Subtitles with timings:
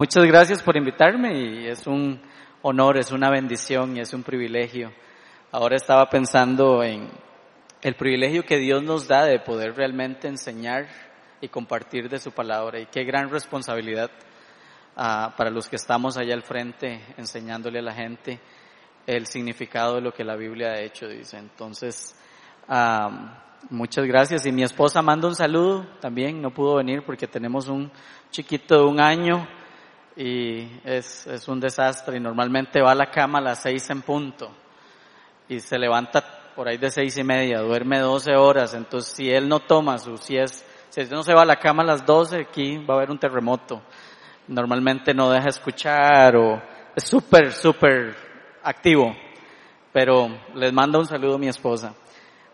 [0.00, 2.20] Muchas gracias por invitarme y es un
[2.62, 4.92] honor, es una bendición y es un privilegio.
[5.50, 7.08] Ahora estaba pensando en
[7.82, 10.86] el privilegio que Dios nos da de poder realmente enseñar
[11.40, 14.08] y compartir de su palabra y qué gran responsabilidad
[14.96, 18.38] uh, para los que estamos allá al frente enseñándole a la gente
[19.04, 21.38] el significado de lo que la Biblia ha hecho, dice.
[21.38, 22.14] Entonces,
[22.68, 23.10] uh,
[23.70, 27.90] muchas gracias y mi esposa manda un saludo también, no pudo venir porque tenemos un
[28.30, 29.57] chiquito de un año
[30.18, 34.02] y es, es un desastre y normalmente va a la cama a las seis en
[34.02, 34.50] punto
[35.48, 36.24] y se levanta
[36.56, 40.16] por ahí de seis y media, duerme doce horas, entonces si él no toma su
[40.16, 42.94] si es, si él no se va a la cama a las doce, aquí va
[42.94, 43.80] a haber un terremoto.
[44.48, 46.60] Normalmente no deja escuchar o
[46.96, 48.16] es súper, súper
[48.64, 49.14] activo,
[49.92, 51.94] pero les mando un saludo a mi esposa.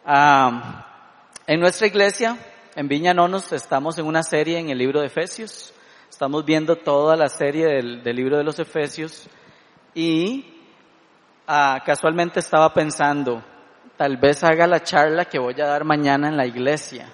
[0.04, 2.36] Ah, en nuestra iglesia,
[2.76, 5.72] en Viña Nonos, estamos en una serie en el libro de Efesios.
[6.14, 9.28] Estamos viendo toda la serie del, del libro de los Efesios
[9.96, 10.62] y
[11.48, 13.42] ah, casualmente estaba pensando,
[13.96, 17.12] tal vez haga la charla que voy a dar mañana en la iglesia,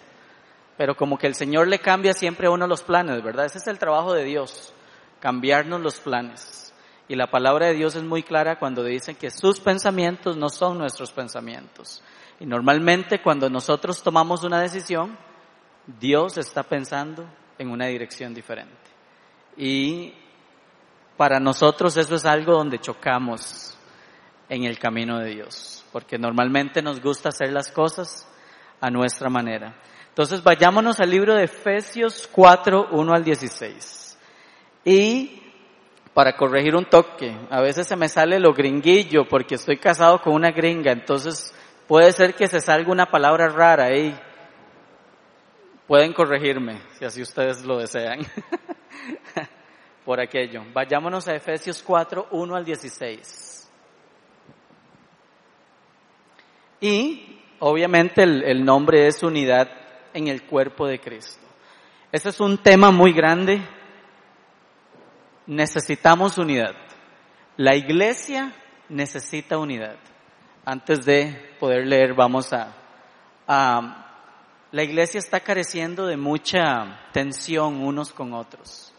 [0.76, 3.46] pero como que el Señor le cambia siempre a uno los planes, ¿verdad?
[3.46, 4.74] Ese es el trabajo de Dios,
[5.18, 6.74] cambiarnos los planes.
[7.08, 10.76] Y la palabra de Dios es muy clara cuando dice que sus pensamientos no son
[10.76, 12.02] nuestros pensamientos.
[12.38, 15.16] Y normalmente cuando nosotros tomamos una decisión,
[15.86, 17.24] Dios está pensando
[17.60, 18.74] en una dirección diferente.
[19.56, 20.14] Y
[21.18, 23.76] para nosotros eso es algo donde chocamos
[24.48, 28.26] en el camino de Dios, porque normalmente nos gusta hacer las cosas
[28.80, 29.76] a nuestra manera.
[30.08, 34.18] Entonces vayámonos al libro de Efesios 4, 1 al 16.
[34.86, 35.42] Y
[36.14, 40.32] para corregir un toque, a veces se me sale lo gringuillo porque estoy casado con
[40.32, 41.54] una gringa, entonces
[41.86, 44.18] puede ser que se salga una palabra rara ahí.
[45.90, 48.20] Pueden corregirme si así ustedes lo desean.
[50.04, 50.62] por aquello.
[50.72, 53.72] Vayámonos a Efesios 4, 1 al 16.
[56.80, 59.68] Y obviamente el, el, nombre es unidad
[60.14, 61.44] en el cuerpo de Cristo.
[62.12, 63.60] Ese es un tema muy grande.
[65.48, 66.76] Necesitamos unidad.
[67.56, 68.54] La iglesia
[68.88, 69.96] necesita unidad.
[70.64, 72.76] Antes de poder leer, vamos a,
[73.48, 74.09] a
[74.72, 78.92] la iglesia está careciendo de mucha tensión unos con otros.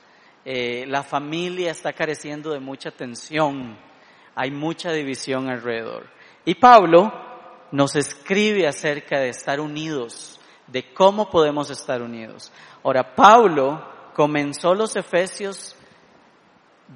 [0.44, 3.78] Eh, la familia está careciendo de mucha tensión,
[4.36, 6.08] hay mucha división alrededor.
[6.46, 7.14] Y Pablo
[7.72, 12.52] nos escribe acerca de estar unidos, de cómo podemos estar unidos.
[12.84, 15.76] Ahora, Pablo comenzó los Efesios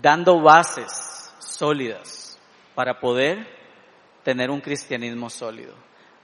[0.02, 2.38] dando bases sólidas
[2.74, 3.48] para poder
[4.24, 5.76] tener un cristianismo sólido.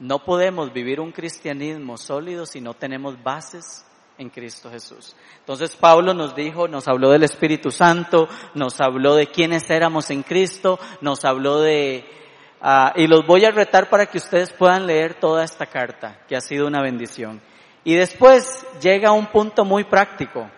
[0.01, 3.85] No podemos vivir un cristianismo sólido si no tenemos bases
[4.17, 5.15] en Cristo Jesús.
[5.37, 10.23] Entonces Pablo nos dijo, nos habló del Espíritu Santo, nos habló de quiénes éramos en
[10.23, 12.03] Cristo, nos habló de,
[12.63, 16.35] uh, y los voy a retar para que ustedes puedan leer toda esta carta, que
[16.35, 17.39] ha sido una bendición.
[17.83, 20.49] Y después llega a un punto muy práctico,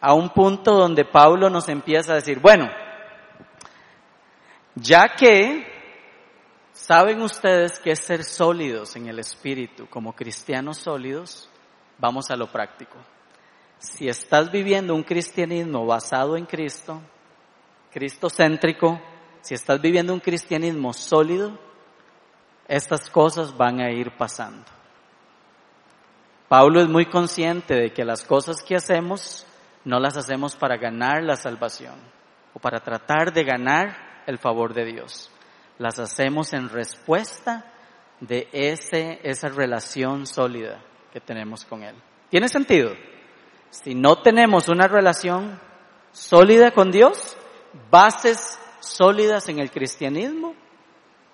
[0.00, 2.68] a un punto donde Pablo nos empieza a decir, bueno,
[4.74, 5.71] ya que
[6.72, 11.48] saben ustedes que es ser sólidos en el Espíritu, como cristianos sólidos,
[11.98, 12.96] vamos a lo práctico.
[13.78, 17.00] Si estás viviendo un cristianismo basado en Cristo,
[17.92, 19.00] Cristo céntrico,
[19.40, 21.58] si estás viviendo un cristianismo sólido,
[22.68, 24.64] estas cosas van a ir pasando.
[26.48, 29.46] Pablo es muy consciente de que las cosas que hacemos
[29.84, 31.96] no las hacemos para ganar la salvación
[32.54, 35.31] o para tratar de ganar el favor de Dios.
[35.82, 37.64] Las hacemos en respuesta
[38.20, 40.80] de ese, esa relación sólida
[41.12, 41.96] que tenemos con Él.
[42.30, 42.92] ¿Tiene sentido?
[43.70, 45.58] Si no tenemos una relación
[46.12, 47.36] sólida con Dios,
[47.90, 50.54] bases sólidas en el cristianismo,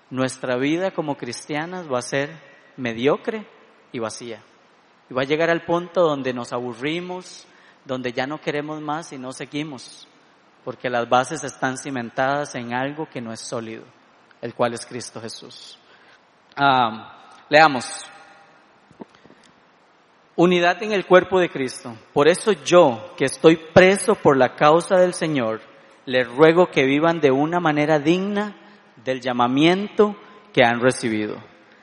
[0.09, 2.31] nuestra vida como cristianas va a ser
[2.75, 3.45] mediocre
[3.91, 4.41] y vacía.
[5.11, 7.45] Y va a llegar al punto donde nos aburrimos,
[7.85, 10.07] donde ya no queremos más y no seguimos,
[10.65, 13.83] porque las bases están cimentadas en algo que no es sólido,
[14.41, 15.77] el cual es Cristo Jesús.
[17.49, 18.05] Leamos.
[20.35, 21.95] Unidad en el cuerpo de Cristo.
[22.13, 25.61] Por eso yo, que estoy preso por la causa del Señor,
[26.05, 28.55] les ruego que vivan de una manera digna
[29.03, 30.15] del llamamiento
[30.53, 31.37] que han recibido.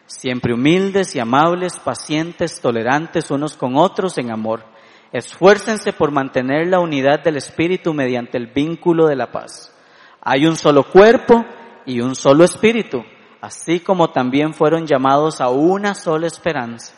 [0.06, 4.64] Siempre humildes y amables, pacientes, tolerantes unos con otros en amor.
[5.12, 9.74] Esfuércense por mantener la unidad del Espíritu mediante el vínculo de la paz.
[10.20, 11.44] Hay un solo cuerpo
[11.86, 13.02] y un solo Espíritu,
[13.40, 16.92] así como también fueron llamados a una sola esperanza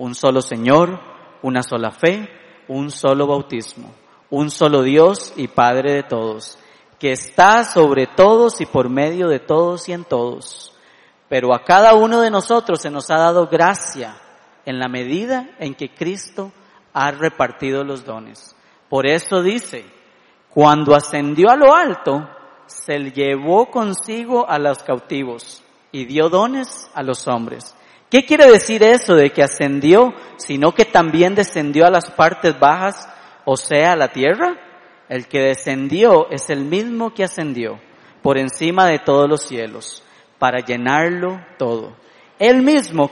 [0.00, 0.98] un solo Señor,
[1.42, 2.26] una sola fe,
[2.68, 3.92] un solo bautismo,
[4.30, 6.58] un solo Dios y Padre de todos,
[6.98, 10.74] que está sobre todos y por medio de todos y en todos.
[11.28, 14.16] Pero a cada uno de nosotros se nos ha dado gracia
[14.64, 16.50] en la medida en que Cristo
[16.94, 18.56] ha repartido los dones.
[18.88, 19.84] Por eso dice,
[20.48, 22.26] cuando ascendió a lo alto,
[22.70, 25.62] se llevó consigo a los cautivos
[25.92, 27.74] y dio dones a los hombres.
[28.08, 33.08] ¿Qué quiere decir eso de que ascendió, sino que también descendió a las partes bajas,
[33.44, 34.56] o sea, a la tierra?
[35.08, 37.80] El que descendió es el mismo que ascendió
[38.22, 40.02] por encima de todos los cielos,
[40.38, 41.96] para llenarlo todo.
[42.38, 43.10] Él mismo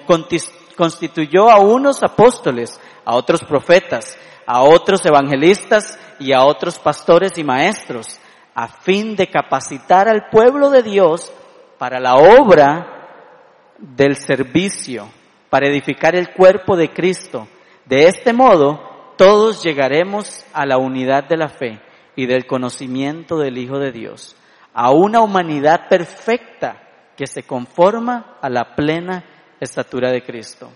[0.76, 7.44] constituyó a unos apóstoles, a otros profetas, a otros evangelistas y a otros pastores y
[7.44, 8.18] maestros,
[8.60, 11.32] a fin de capacitar al pueblo de Dios
[11.78, 15.08] para la obra del servicio
[15.48, 17.46] para edificar el cuerpo de Cristo.
[17.84, 21.80] De este modo, todos llegaremos a la unidad de la fe
[22.16, 24.34] y del conocimiento del Hijo de Dios,
[24.74, 26.82] a una humanidad perfecta
[27.16, 29.24] que se conforma a la plena
[29.60, 30.72] estatura de Cristo.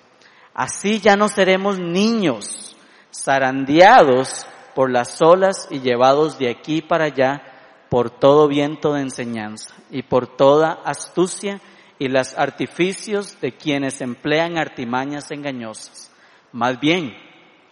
[0.54, 2.76] Así ya no seremos niños,
[3.12, 4.46] zarandeados
[4.76, 7.48] por las olas y llevados de aquí para allá
[7.92, 11.60] por todo viento de enseñanza y por toda astucia
[11.98, 16.10] y los artificios de quienes emplean artimañas engañosas.
[16.52, 17.14] Más bien,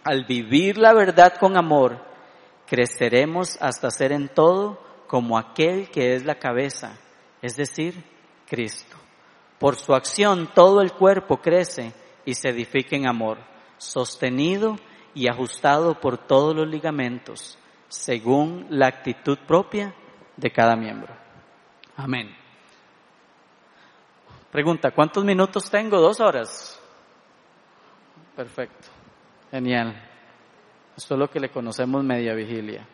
[0.03, 2.05] al vivir la verdad con amor,
[2.67, 6.99] creceremos hasta ser en todo como aquel que es la cabeza,
[7.41, 7.95] es decir,
[8.47, 8.97] Cristo.
[9.57, 11.93] Por su acción todo el cuerpo crece
[12.25, 13.39] y se edifica en amor,
[13.79, 14.75] sostenido
[15.15, 17.57] y ajustado por todos los ligamentos,
[17.87, 19.95] según la actitud propia
[20.41, 21.13] de cada miembro.
[21.95, 22.35] Amén.
[24.51, 26.01] Pregunta, ¿cuántos minutos tengo?
[26.01, 26.81] ¿Dos horas?
[28.35, 28.87] Perfecto.
[29.51, 30.09] Genial.
[30.97, 32.85] Esto es lo que le conocemos media vigilia.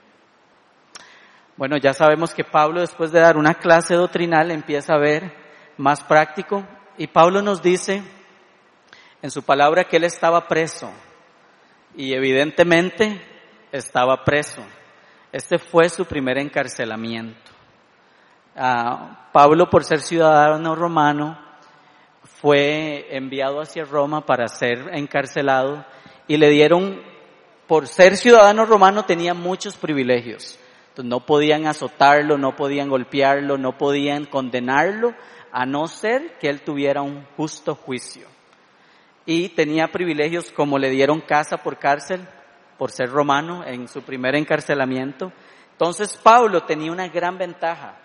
[1.55, 5.33] Bueno, ya sabemos que Pablo después de dar una clase doctrinal empieza a ver
[5.77, 6.67] más práctico
[6.97, 8.03] y Pablo nos dice
[9.21, 10.91] en su palabra que él estaba preso
[11.95, 13.21] y evidentemente
[13.71, 14.63] estaba preso.
[15.31, 17.51] Este fue su primer encarcelamiento.
[18.55, 21.37] Ah, Pablo, por ser ciudadano romano,
[22.41, 25.85] fue enviado hacia Roma para ser encarcelado
[26.27, 27.01] y le dieron,
[27.67, 30.57] por ser ciudadano romano, tenía muchos privilegios.
[31.03, 35.13] No podían azotarlo, no podían golpearlo, no podían condenarlo,
[35.51, 38.27] a no ser que él tuviera un justo juicio.
[39.25, 42.27] Y tenía privilegios como le dieron casa por cárcel,
[42.77, 45.31] por ser romano, en su primer encarcelamiento.
[45.71, 47.97] Entonces Pablo tenía una gran ventaja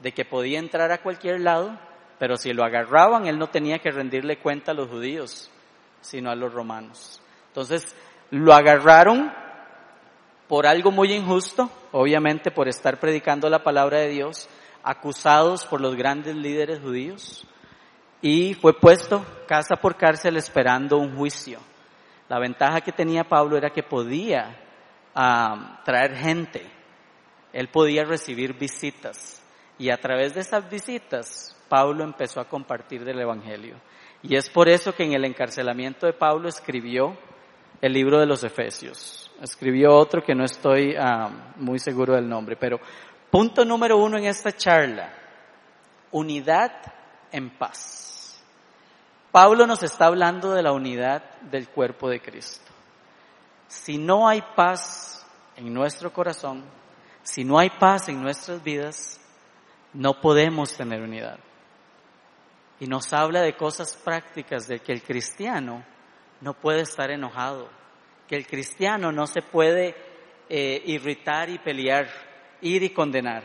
[0.00, 1.78] de que podía entrar a cualquier lado
[2.22, 5.50] pero si lo agarraban, él no tenía que rendirle cuenta a los judíos,
[6.02, 7.20] sino a los romanos.
[7.48, 7.96] Entonces,
[8.30, 9.32] lo agarraron
[10.46, 14.48] por algo muy injusto, obviamente por estar predicando la palabra de Dios,
[14.84, 17.44] acusados por los grandes líderes judíos,
[18.20, 21.58] y fue puesto casa por cárcel esperando un juicio.
[22.32, 24.56] La ventaja que tenía Pablo era que podía
[25.84, 26.62] traer gente,
[27.52, 29.44] él podía recibir visitas,
[29.78, 33.76] y a través de esas visitas Pablo empezó a compartir del Evangelio.
[34.22, 37.18] Y es por eso que en el encarcelamiento de Pablo escribió
[37.82, 39.30] el libro de los Efesios.
[39.42, 40.96] Escribió otro que no estoy
[41.56, 42.80] muy seguro del nombre, pero
[43.30, 45.12] punto número uno en esta charla,
[46.12, 46.72] unidad
[47.30, 48.01] en paz.
[49.32, 52.70] Pablo nos está hablando de la unidad del cuerpo de Cristo.
[53.66, 56.62] Si no hay paz en nuestro corazón,
[57.22, 59.18] si no hay paz en nuestras vidas,
[59.94, 61.38] no podemos tener unidad
[62.82, 65.84] y nos habla de cosas prácticas de que el cristiano
[66.40, 67.68] no puede estar enojado,
[68.26, 69.94] que el cristiano no se puede
[70.48, 72.08] eh, irritar y pelear,
[72.60, 73.44] ir y condenar.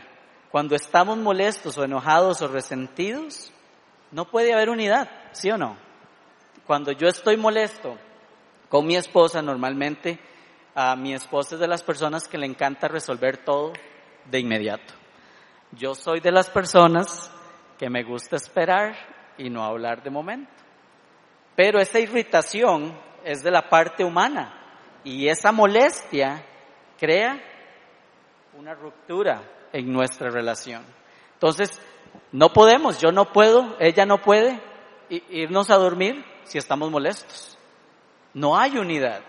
[0.50, 3.52] Cuando estamos molestos o enojados o resentidos,
[4.10, 5.76] no puede haber unidad, ¿sí o no?
[6.66, 7.96] Cuando yo estoy molesto
[8.68, 10.18] con mi esposa, normalmente
[10.74, 13.72] a mi esposa es de las personas que le encanta resolver todo
[14.30, 14.94] de inmediato.
[15.72, 17.30] Yo soy de las personas
[17.78, 18.94] que me gusta esperar
[19.36, 20.52] y no hablar de momento.
[21.56, 26.44] Pero esa irritación es de la parte humana y esa molestia
[26.98, 27.40] crea
[28.56, 30.84] una ruptura en nuestra relación.
[31.34, 31.80] Entonces,
[32.32, 34.60] no podemos, yo no puedo, ella no puede
[35.30, 37.58] irnos a dormir si estamos molestos.
[38.34, 39.22] No hay unidad.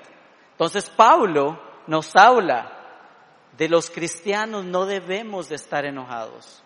[0.52, 2.80] Entonces, Pablo nos habla
[3.60, 6.64] de los cristianos no debemos de estar enojados.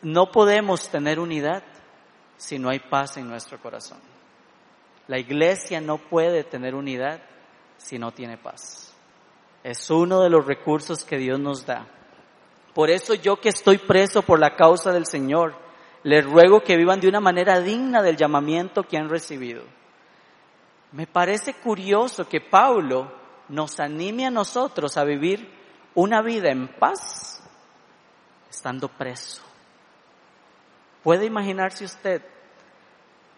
[0.00, 1.64] No podemos tener unidad
[2.36, 3.98] si no hay paz en nuestro corazón.
[5.08, 7.20] La iglesia no puede tener unidad
[7.76, 8.94] si no tiene paz.
[9.64, 11.88] Es uno de los recursos que Dios nos da.
[12.76, 15.54] Por eso yo que estoy preso por la causa del Señor,
[16.02, 19.62] les ruego que vivan de una manera digna del llamamiento que han recibido.
[20.92, 23.10] Me parece curioso que Pablo
[23.48, 25.50] nos anime a nosotros a vivir
[25.94, 27.42] una vida en paz
[28.50, 29.40] estando preso.
[31.02, 32.20] ¿Puede imaginarse usted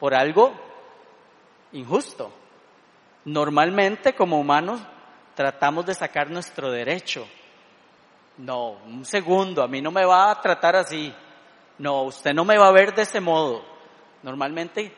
[0.00, 0.52] por algo
[1.70, 2.32] injusto?
[3.24, 4.80] Normalmente como humanos
[5.36, 7.24] tratamos de sacar nuestro derecho.
[8.38, 11.12] No, un segundo, a mí no me va a tratar así.
[11.78, 13.64] No, usted no me va a ver de ese modo.
[14.22, 14.92] Normalmente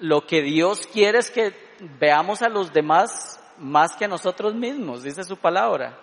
[0.00, 1.54] lo que Dios quiere es que
[1.98, 5.98] veamos a los demás más que a nosotros mismos, dice su palabra.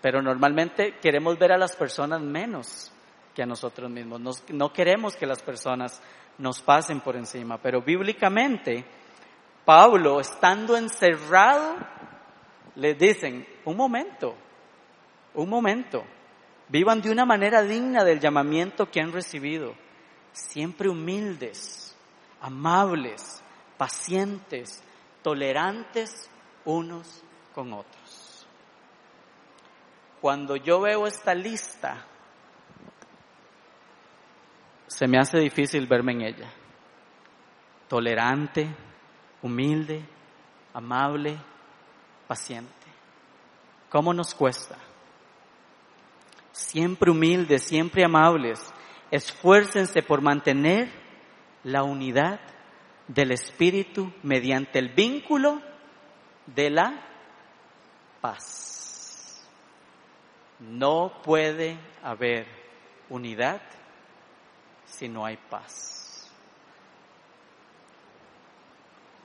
[0.00, 2.92] Pero normalmente queremos ver a las personas menos
[3.34, 4.42] que a nosotros mismos.
[4.48, 6.00] no queremos que las personas
[6.38, 7.58] nos pasen por encima.
[7.58, 8.84] Pero bíblicamente,
[9.64, 11.76] Pablo, estando encerrado,
[12.76, 14.34] les dicen, un momento,
[15.38, 16.04] un momento,
[16.68, 19.72] vivan de una manera digna del llamamiento que han recibido,
[20.32, 21.96] siempre humildes,
[22.40, 23.40] amables,
[23.76, 24.82] pacientes,
[25.22, 26.28] tolerantes
[26.64, 27.22] unos
[27.54, 28.46] con otros.
[30.20, 32.04] Cuando yo veo esta lista,
[34.88, 36.50] se me hace difícil verme en ella.
[37.86, 38.66] Tolerante,
[39.42, 40.02] humilde,
[40.74, 41.38] amable,
[42.26, 42.72] paciente.
[43.88, 44.76] ¿Cómo nos cuesta?
[46.58, 48.58] Siempre humildes, siempre amables.
[49.12, 50.90] Esfuércense por mantener
[51.62, 52.40] la unidad
[53.06, 55.62] del Espíritu mediante el vínculo
[56.46, 57.00] de la
[58.20, 59.40] paz.
[60.58, 62.48] No puede haber
[63.08, 63.62] unidad
[64.84, 66.28] si no hay paz.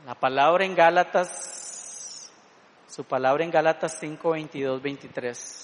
[0.05, 2.31] La palabra en Gálatas,
[2.87, 5.62] su palabra en Gálatas 5, 22, 23,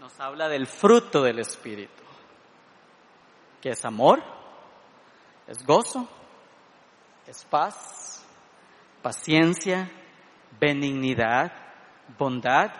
[0.00, 2.02] nos habla del fruto del Espíritu,
[3.60, 4.22] que es amor,
[5.46, 6.08] es gozo,
[7.26, 8.24] es paz,
[9.02, 9.90] paciencia,
[10.58, 11.52] benignidad,
[12.18, 12.70] bondad,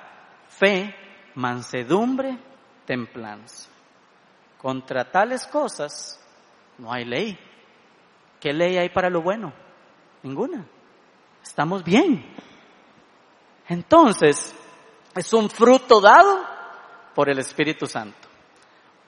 [0.48, 0.94] fe,
[1.34, 2.38] mansedumbre,
[2.86, 3.68] templanza.
[4.56, 6.18] Contra tales cosas
[6.78, 7.38] no hay ley.
[8.40, 9.52] ¿Qué ley hay para lo bueno?
[10.22, 10.64] Ninguna.
[11.42, 12.24] Estamos bien.
[13.68, 14.54] Entonces,
[15.14, 16.49] es un fruto dado
[17.14, 18.28] por el Espíritu Santo.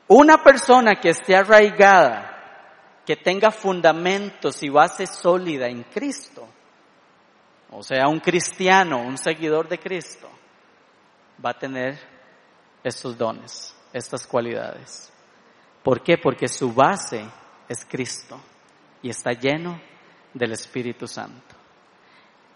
[0.09, 6.49] Una persona que esté arraigada, que tenga fundamentos y base sólida en Cristo,
[7.71, 10.29] o sea, un cristiano, un seguidor de Cristo,
[11.45, 11.99] va a tener
[12.85, 15.11] estos dones, estas cualidades.
[15.83, 16.19] ¿Por qué?
[16.19, 17.25] Porque su base
[17.69, 18.39] es Cristo
[19.01, 19.81] y está lleno
[20.35, 21.57] del Espíritu Santo.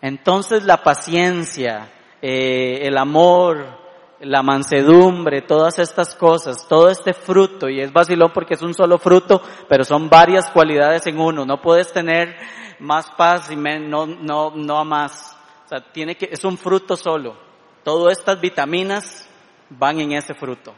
[0.00, 3.85] Entonces la paciencia, eh, el amor,
[4.20, 8.98] la mansedumbre, todas estas cosas, todo este fruto, y es vacilón porque es un solo
[8.98, 11.44] fruto, pero son varias cualidades en uno.
[11.44, 12.36] No puedes tener
[12.78, 15.36] más paz y no, no, no más.
[15.64, 17.36] O sea, tiene que, es un fruto solo.
[17.82, 19.28] Todas estas vitaminas
[19.70, 20.74] van en ese fruto.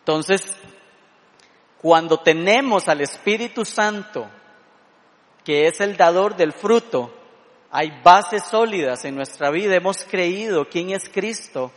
[0.00, 0.56] Entonces,
[1.80, 4.28] cuando tenemos al Espíritu Santo,
[5.44, 7.14] que es el dador del fruto,
[7.70, 11.70] hay bases sólidas en nuestra vida, hemos creído quién es Cristo,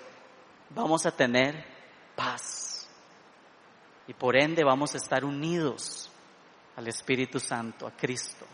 [0.76, 1.66] vamos a tener
[2.16, 2.90] paz.
[4.08, 6.10] Y por ende vamos a estar unidos
[6.76, 8.46] al Espíritu Santo, a Cristo.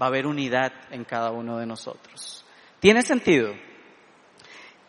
[0.00, 2.44] Va a haber unidad en cada uno de nosotros.
[2.80, 3.54] ¿Tiene sentido?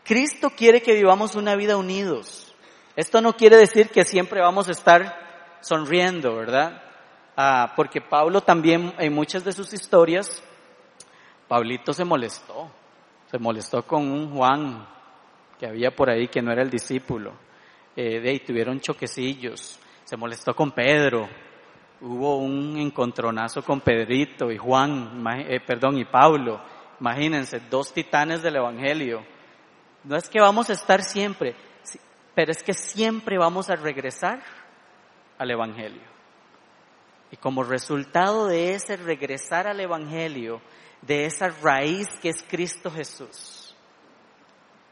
[0.03, 2.53] Cristo quiere que vivamos una vida unidos.
[2.95, 6.81] Esto no quiere decir que siempre vamos a estar sonriendo, ¿verdad?
[7.35, 10.41] Ah, porque Pablo también en muchas de sus historias,
[11.47, 12.69] Pablito se molestó,
[13.29, 14.87] se molestó con un Juan
[15.59, 17.33] que había por ahí que no era el discípulo,
[17.95, 21.27] eh, de ahí tuvieron choquecillos, se molestó con Pedro,
[22.01, 26.61] hubo un encontronazo con Pedrito y Juan, eh, perdón, y Pablo,
[26.99, 29.25] imagínense, dos titanes del Evangelio.
[30.03, 31.55] No es que vamos a estar siempre,
[32.35, 34.41] pero es que siempre vamos a regresar
[35.37, 36.17] al Evangelio.
[37.31, 40.61] Y como resultado de ese regresar al Evangelio,
[41.01, 43.56] de esa raíz que es Cristo Jesús,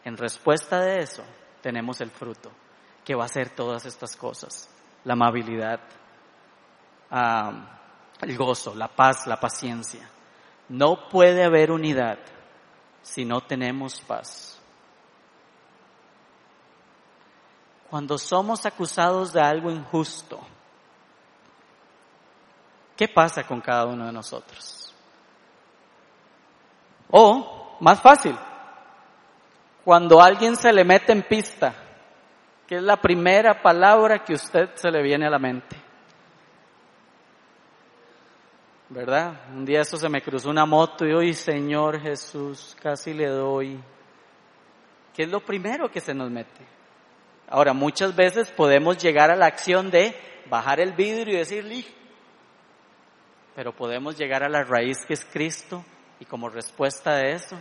[0.05, 1.23] en respuesta de eso
[1.61, 2.49] tenemos el fruto
[3.03, 4.69] que va a ser todas estas cosas.
[5.03, 5.81] La amabilidad,
[8.21, 10.09] el gozo, la paz, la paciencia.
[10.69, 12.19] No puede haber unidad
[13.01, 14.55] si no tenemos paz.
[17.95, 20.41] cuando somos acusados de algo injusto,
[22.97, 24.93] ¿qué pasa con cada uno de nosotros?
[27.09, 28.37] O, más fácil,
[29.85, 31.75] Cuando alguien se le mete en pista,
[32.65, 35.75] ¿qué es la primera palabra que usted se le viene a la mente?
[38.89, 39.41] ¿Verdad?
[39.53, 43.79] Un día eso se me cruzó una moto y hoy, Señor Jesús, casi le doy.
[45.13, 46.65] ¿Qué es lo primero que se nos mete?
[47.47, 50.15] Ahora, muchas veces podemos llegar a la acción de
[50.49, 51.85] bajar el vidrio y decirle,
[53.55, 55.85] pero podemos llegar a la raíz que es Cristo
[56.19, 57.55] y como respuesta de eso,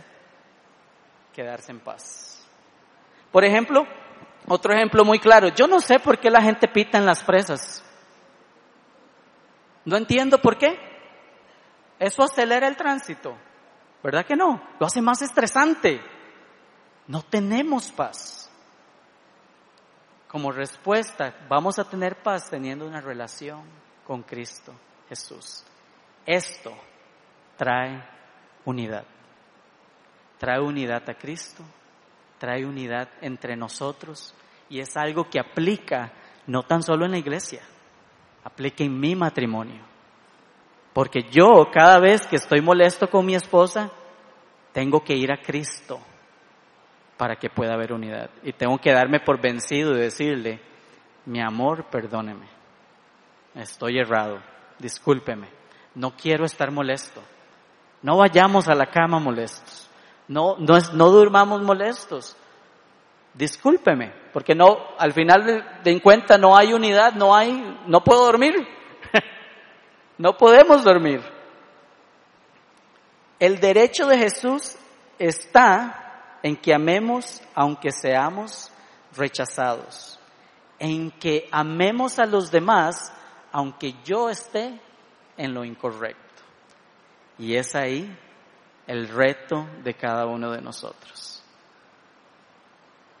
[1.35, 2.41] quedarse en paz.
[3.31, 3.85] Por ejemplo,
[4.47, 7.83] otro ejemplo muy claro, yo no sé por qué la gente pita en las presas.
[9.83, 10.79] No entiendo por qué.
[11.99, 13.35] Eso acelera el tránsito,
[14.01, 14.61] ¿verdad que no?
[14.79, 16.01] Lo hace más estresante.
[17.07, 18.49] No tenemos paz.
[20.27, 23.63] Como respuesta, vamos a tener paz teniendo una relación
[24.05, 24.73] con Cristo
[25.07, 25.63] Jesús.
[26.25, 26.73] Esto
[27.57, 28.03] trae
[28.65, 29.05] unidad.
[30.45, 31.63] Trae unidad a Cristo,
[32.37, 34.35] trae unidad entre nosotros
[34.69, 36.13] y es algo que aplica
[36.45, 37.63] no tan solo en la iglesia,
[38.43, 39.95] aplica en mi matrimonio
[40.95, 43.91] porque yo cada vez que estoy molesto con mi esposa,
[44.71, 45.99] tengo que ir a Cristo
[47.17, 48.29] para que pueda haber unidad.
[48.43, 50.61] Y tengo que darme por vencido y decirle,
[51.25, 52.47] mi amor, perdóneme.
[53.55, 54.39] Estoy errado.
[54.79, 55.49] Discúlpeme.
[55.95, 57.21] No quiero estar molesto.
[58.01, 59.84] No vayamos a la cama molestos.
[60.27, 62.35] No, no, no durmamos molestos.
[63.33, 68.03] Discúlpeme, porque no, al final de, de en cuenta no hay unidad, no hay, no
[68.03, 68.55] puedo dormir.
[70.17, 71.21] No podemos dormir.
[73.37, 74.77] El derecho de Jesús
[75.19, 78.71] está en que amemos aunque seamos
[79.15, 80.19] rechazados,
[80.79, 83.11] en que amemos a los demás
[83.51, 84.79] aunque yo esté
[85.37, 86.21] en lo incorrecto.
[87.37, 88.17] Y es ahí
[88.87, 91.43] el reto de cada uno de nosotros.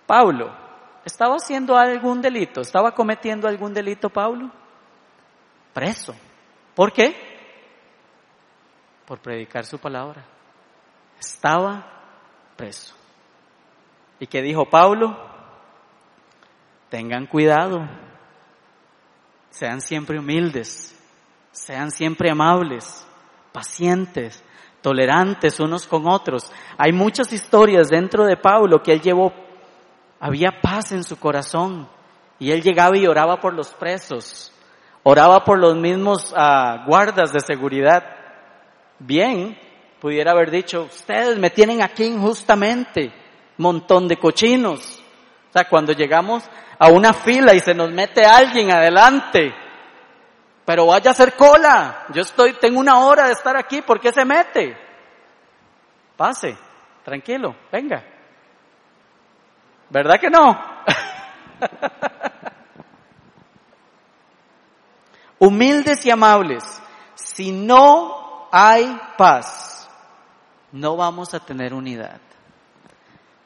[0.05, 0.55] Pablo,
[1.03, 2.61] ¿estaba haciendo algún delito?
[2.61, 4.51] ¿Estaba cometiendo algún delito Pablo?
[5.73, 6.15] Preso.
[6.75, 7.15] ¿Por qué?
[9.05, 10.23] Por predicar su palabra.
[11.19, 11.85] Estaba
[12.55, 12.95] preso.
[14.19, 15.17] ¿Y qué dijo Pablo?
[16.89, 17.87] Tengan cuidado.
[19.49, 20.95] Sean siempre humildes.
[21.55, 23.07] Sean siempre amables,
[23.53, 24.43] pacientes,
[24.85, 26.51] tolerantes unos con otros.
[26.77, 29.33] Hay muchas historias dentro de Pablo que él llevó.
[30.19, 31.89] Había paz en su corazón.
[32.37, 34.51] Y él llegaba y oraba por los presos
[35.07, 38.03] oraba por los mismos ah, guardas de seguridad.
[38.97, 39.55] Bien,
[40.01, 43.13] pudiera haber dicho, ustedes me tienen aquí injustamente,
[43.57, 45.03] montón de cochinos.
[45.49, 46.43] O sea, cuando llegamos
[46.79, 49.53] a una fila y se nos mete alguien adelante,
[50.65, 54.11] pero vaya a hacer cola, yo estoy, tengo una hora de estar aquí, ¿por qué
[54.11, 54.75] se mete?
[56.17, 56.57] Pase,
[57.03, 58.03] tranquilo, venga.
[59.89, 60.59] ¿Verdad que no?
[65.39, 66.63] humildes y amables,
[67.13, 69.89] si no hay paz,
[70.71, 72.19] no vamos a tener unidad.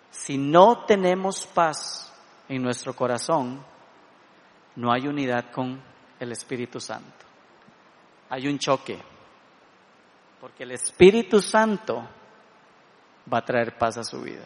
[0.09, 2.11] Si no tenemos paz
[2.47, 3.63] en nuestro corazón,
[4.75, 5.81] no hay unidad con
[6.19, 7.25] el Espíritu Santo.
[8.29, 8.99] Hay un choque,
[10.39, 12.07] porque el Espíritu Santo
[13.31, 14.43] va a traer paz a su vida.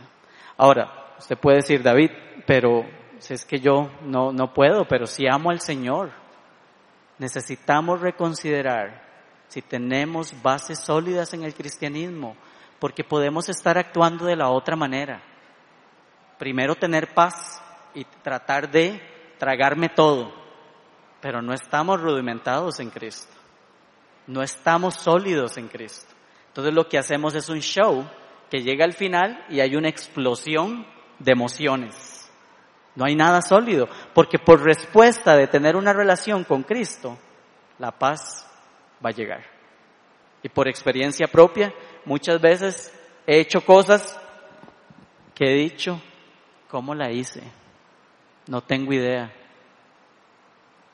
[0.57, 2.11] Ahora, usted puede decir, David,
[2.45, 2.85] pero
[3.19, 6.11] si es que yo no, no puedo, pero si amo al Señor,
[7.17, 9.03] necesitamos reconsiderar
[9.47, 12.35] si tenemos bases sólidas en el cristianismo,
[12.79, 15.21] porque podemos estar actuando de la otra manera.
[16.37, 17.61] Primero tener paz
[17.93, 19.01] y tratar de
[19.37, 20.33] tragarme todo,
[21.23, 23.33] pero no estamos rudimentados en Cristo,
[24.27, 26.13] no estamos sólidos en Cristo.
[26.49, 28.07] Entonces lo que hacemos es un show
[28.51, 30.85] que llega al final y hay una explosión
[31.17, 32.23] de emociones
[32.95, 37.17] no hay nada sólido, porque por respuesta de tener una relación con Cristo,
[37.79, 38.47] la paz
[39.03, 39.43] va a llegar.
[40.43, 41.73] Y por experiencia propia,
[42.05, 42.93] muchas veces
[43.25, 44.19] he hecho cosas
[45.33, 45.99] que he dicho,
[46.69, 47.41] ¿cómo la hice?
[48.47, 49.33] No tengo idea.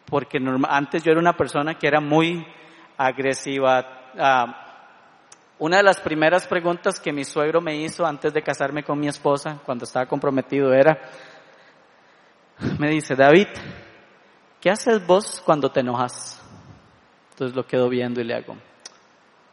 [0.10, 2.46] Porque antes yo era una persona que era muy
[2.98, 4.12] agresiva.
[4.18, 4.66] Ah,
[5.60, 9.10] una de las primeras preguntas que mi suegro me hizo antes de casarme con mi
[9.10, 10.98] esposa, cuando estaba comprometido, era,
[12.78, 13.48] me dice, David,
[14.62, 16.42] ¿qué haces vos cuando te enojas?
[17.32, 18.56] Entonces lo quedo viendo y le hago,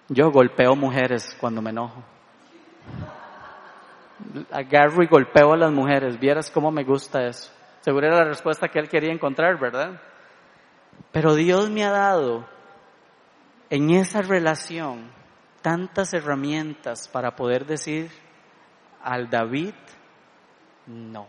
[0.08, 2.02] yo golpeo mujeres cuando me enojo.
[4.52, 7.52] Agarro y golpeo a las mujeres, vieras cómo me gusta eso.
[7.80, 10.00] Seguro era la respuesta que él quería encontrar, ¿verdad?
[11.12, 12.46] Pero Dios me ha dado
[13.70, 15.10] en esa relación
[15.62, 18.10] tantas herramientas para poder decir
[19.02, 19.74] al David
[20.86, 21.26] no.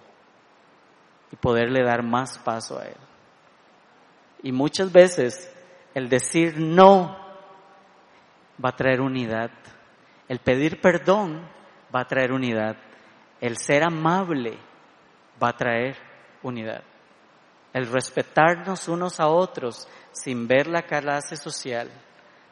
[1.31, 2.97] Y poderle dar más paso a Él.
[4.43, 5.51] Y muchas veces
[5.93, 7.17] el decir no
[8.63, 9.51] va a traer unidad.
[10.27, 11.47] El pedir perdón
[11.93, 12.77] va a traer unidad.
[13.41, 14.57] El ser amable
[15.41, 15.97] va a traer
[16.43, 16.83] unidad.
[17.73, 21.89] El respetarnos unos a otros sin ver la clase social,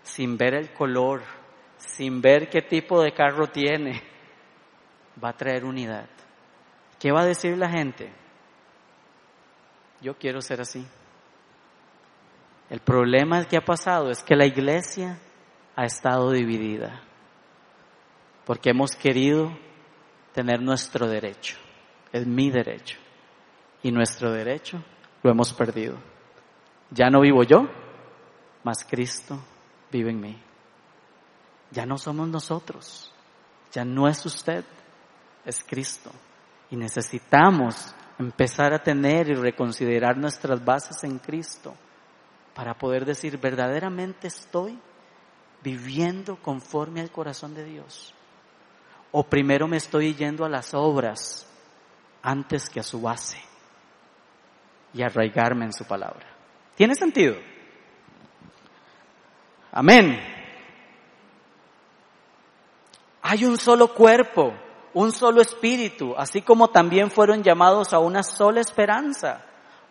[0.03, 1.23] sin ver el color,
[1.77, 4.03] sin ver qué tipo de carro tiene,
[5.23, 6.07] va a traer unidad.
[6.99, 8.11] ¿Qué va a decir la gente?
[10.01, 10.85] Yo quiero ser así.
[12.69, 15.19] El problema que ha pasado es que la iglesia
[15.75, 17.01] ha estado dividida
[18.45, 19.57] porque hemos querido
[20.33, 21.57] tener nuestro derecho.
[22.11, 22.97] Es mi derecho.
[23.83, 24.83] Y nuestro derecho
[25.25, 25.97] lo hemos perdido.
[26.91, 27.67] Ya no vivo yo,
[28.63, 29.39] mas Cristo
[29.91, 30.39] vive en mí.
[31.71, 33.11] Ya no somos nosotros,
[33.71, 34.63] ya no es usted,
[35.43, 36.11] es Cristo.
[36.69, 41.73] Y necesitamos empezar a tener y reconsiderar nuestras bases en Cristo
[42.53, 44.79] para poder decir, verdaderamente estoy
[45.63, 48.13] viviendo conforme al corazón de Dios.
[49.11, 51.47] O primero me estoy yendo a las obras
[52.21, 53.54] antes que a su base
[54.95, 56.25] y arraigarme en su palabra.
[56.75, 57.35] ¿Tiene sentido?
[59.71, 60.17] Amén.
[63.21, 64.53] Hay un solo cuerpo,
[64.93, 69.43] un solo espíritu, así como también fueron llamados a una sola esperanza.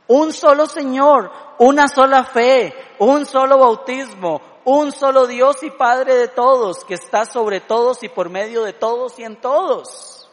[0.07, 6.29] Un solo Señor, una sola fe, un solo bautismo, un solo Dios y Padre de
[6.29, 10.31] todos, que está sobre todos y por medio de todos y en todos.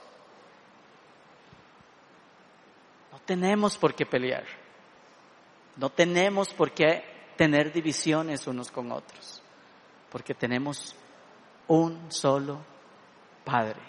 [3.12, 4.61] No tenemos por qué pelear.
[5.82, 7.04] No tenemos por qué
[7.36, 9.42] tener divisiones unos con otros,
[10.12, 10.96] porque tenemos
[11.68, 12.60] un solo
[13.44, 13.82] Padre.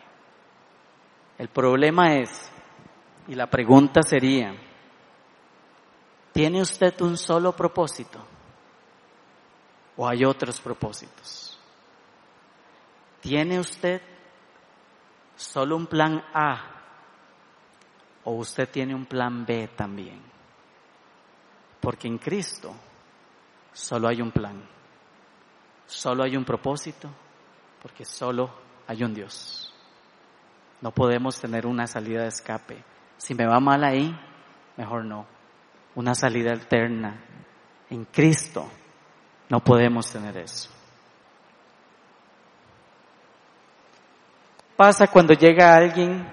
[1.36, 2.50] El problema es,
[3.28, 4.54] y la pregunta sería,
[6.32, 8.24] ¿Tiene usted un solo propósito?
[9.98, 11.60] ¿O hay otros propósitos?
[13.20, 14.00] ¿Tiene usted
[15.36, 16.70] solo un plan A?
[18.24, 20.31] ¿O usted tiene un plan B también?
[21.82, 22.74] Porque en Cristo
[23.74, 24.62] solo hay un plan,
[25.84, 27.10] solo hay un propósito,
[27.82, 28.50] porque solo
[28.86, 29.74] hay un Dios.
[30.80, 32.82] No podemos tener una salida de escape.
[33.18, 34.18] Si me va mal ahí,
[34.78, 35.26] mejor no
[35.94, 37.20] una salida alterna.
[37.90, 38.68] En Cristo
[39.48, 40.70] no podemos tener eso.
[44.76, 46.26] Pasa cuando llega alguien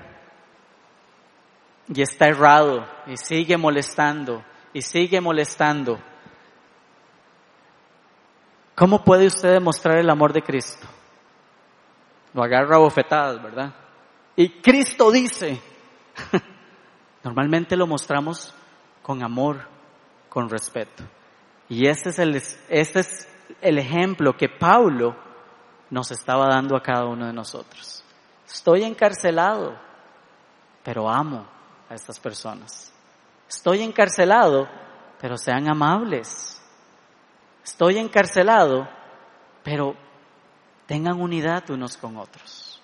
[1.87, 5.99] y está errado y sigue molestando y sigue molestando.
[8.75, 10.87] ¿Cómo puede usted demostrar el amor de Cristo?
[12.33, 13.73] Lo agarra a bofetadas, ¿verdad?
[14.35, 15.59] Y Cristo dice,
[17.23, 18.53] normalmente lo mostramos
[19.01, 19.67] con amor,
[20.29, 21.03] con respeto.
[21.67, 23.27] Y este es el, este es
[23.61, 25.15] el ejemplo que Pablo
[25.89, 28.03] nos estaba dando a cada uno de nosotros.
[28.47, 29.77] Estoy encarcelado,
[30.83, 31.45] pero amo
[31.89, 32.93] a estas personas.
[33.49, 34.69] Estoy encarcelado,
[35.19, 36.61] pero sean amables.
[37.63, 38.87] Estoy encarcelado,
[39.63, 39.95] pero
[40.85, 42.79] tengan unidad unos con otros.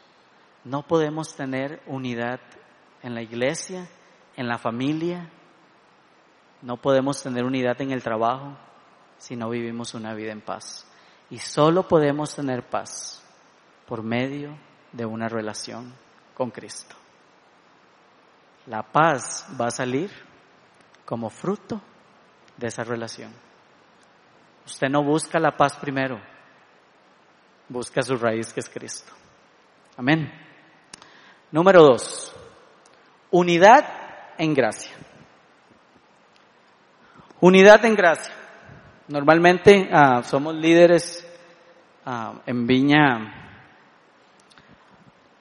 [0.63, 2.39] No podemos tener unidad
[3.03, 3.87] en la iglesia,
[4.35, 5.29] en la familia,
[6.63, 8.57] no podemos tener unidad en el trabajo
[9.19, 10.87] si no vivimos una vida en paz.
[11.29, 13.23] Y solo podemos tener paz
[13.85, 14.57] por medio
[14.91, 15.93] de una relación
[16.33, 16.95] con Cristo.
[18.65, 20.09] La paz va a salir
[21.05, 21.81] como fruto
[22.57, 23.31] de esa relación.
[24.65, 26.19] Usted no busca la paz primero,
[27.69, 29.13] busca su raíz que es Cristo.
[29.97, 30.31] Amén.
[31.51, 32.35] Número dos,
[33.31, 33.85] unidad
[34.37, 34.95] en gracia.
[37.41, 38.33] Unidad en gracia.
[39.07, 41.27] Normalmente ah, somos líderes
[42.05, 43.61] ah, en Viña,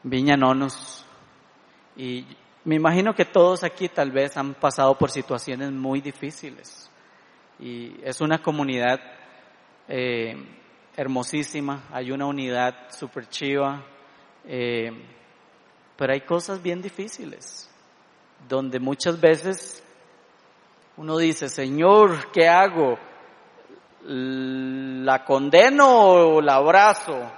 [0.03, 1.07] Viña Nonos.
[1.97, 2.27] Y
[2.65, 6.91] me imagino que todos aquí tal vez han pasado por situaciones muy difíciles.
[7.59, 9.01] Y es una comunidad
[9.87, 10.35] eh,
[10.97, 13.85] hermosísima, hay una unidad super chiva,
[14.47, 14.91] eh,
[15.97, 17.71] pero hay cosas bien difíciles,
[18.49, 19.83] donde muchas veces
[20.97, 22.99] uno dice, Señor, ¿qué hago?
[24.07, 27.31] ¿La condeno o la abrazo?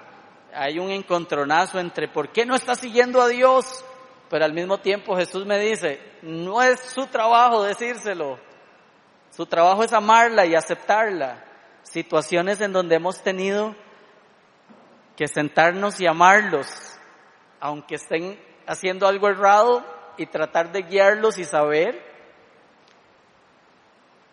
[0.55, 3.85] Hay un encontronazo entre por qué no está siguiendo a Dios,
[4.29, 8.39] pero al mismo tiempo Jesús me dice, no es su trabajo decírselo,
[9.31, 11.45] su trabajo es amarla y aceptarla.
[11.83, 13.77] Situaciones en donde hemos tenido
[15.15, 16.67] que sentarnos y amarlos,
[17.61, 19.85] aunque estén haciendo algo errado,
[20.17, 22.03] y tratar de guiarlos y saber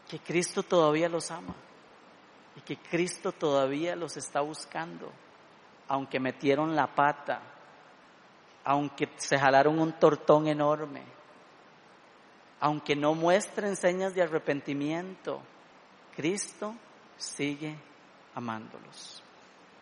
[0.09, 1.55] que Cristo todavía los ama
[2.55, 5.11] y que Cristo todavía los está buscando,
[5.87, 7.41] aunque metieron la pata,
[8.63, 11.03] aunque se jalaron un tortón enorme,
[12.59, 15.41] aunque no muestren señas de arrepentimiento,
[16.15, 16.73] Cristo
[17.17, 17.75] sigue
[18.35, 19.21] amándolos.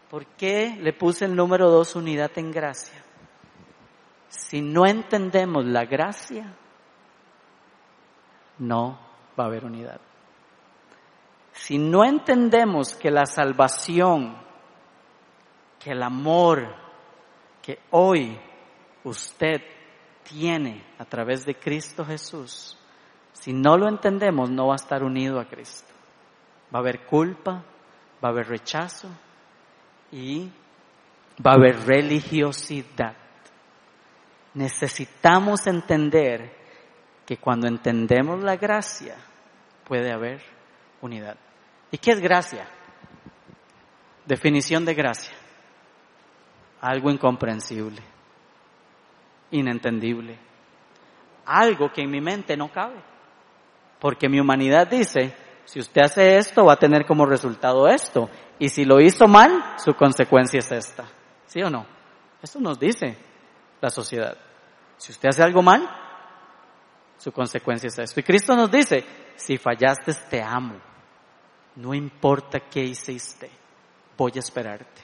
[0.10, 3.02] ¿Por qué le puse el número dos, unidad en gracia?
[4.28, 6.54] Si no entendemos la gracia,
[8.58, 9.00] no
[9.39, 10.02] va a haber unidad.
[11.54, 14.38] Si no entendemos que la salvación,
[15.80, 16.76] que el amor
[17.62, 18.39] que hoy
[19.03, 19.61] usted
[20.23, 22.77] tiene a través de Cristo Jesús,
[23.33, 25.91] si no lo entendemos, no va a estar unido a Cristo.
[26.73, 27.63] Va a haber culpa,
[28.23, 29.09] va a haber rechazo
[30.11, 30.49] y
[31.45, 33.15] va a haber religiosidad.
[34.53, 36.55] Necesitamos entender
[37.25, 39.15] que cuando entendemos la gracia
[39.85, 40.41] puede haber
[41.01, 41.37] unidad.
[41.89, 42.67] ¿Y qué es gracia?
[44.25, 45.35] Definición de gracia.
[46.81, 48.01] Algo incomprensible,
[49.51, 50.37] inentendible,
[51.45, 53.01] algo que en mi mente no cabe.
[53.99, 55.35] Porque mi humanidad dice,
[55.65, 58.29] si usted hace esto, va a tener como resultado esto.
[58.57, 61.05] Y si lo hizo mal, su consecuencia es esta.
[61.45, 61.85] ¿Sí o no?
[62.41, 63.17] Esto nos dice
[63.79, 64.35] la sociedad.
[64.97, 65.87] Si usted hace algo mal,
[67.17, 68.19] su consecuencia es esto.
[68.19, 70.75] Y Cristo nos dice, si fallaste, te amo.
[71.75, 73.49] No importa qué hiciste,
[74.17, 75.01] voy a esperarte.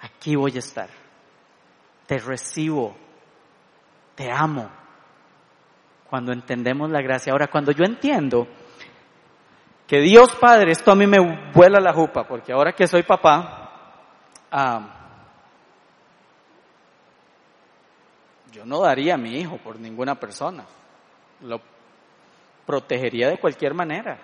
[0.00, 0.88] Aquí voy a estar.
[2.06, 2.96] Te recibo.
[4.16, 4.68] Te amo.
[6.10, 7.32] Cuando entendemos la gracia.
[7.32, 8.48] Ahora, cuando yo entiendo
[9.86, 11.18] que Dios Padre, esto a mí me
[11.52, 13.66] vuela la jupa, porque ahora que soy papá,
[18.50, 20.64] yo no daría a mi hijo por ninguna persona.
[21.42, 21.60] Lo
[22.64, 24.18] protegería de cualquier manera.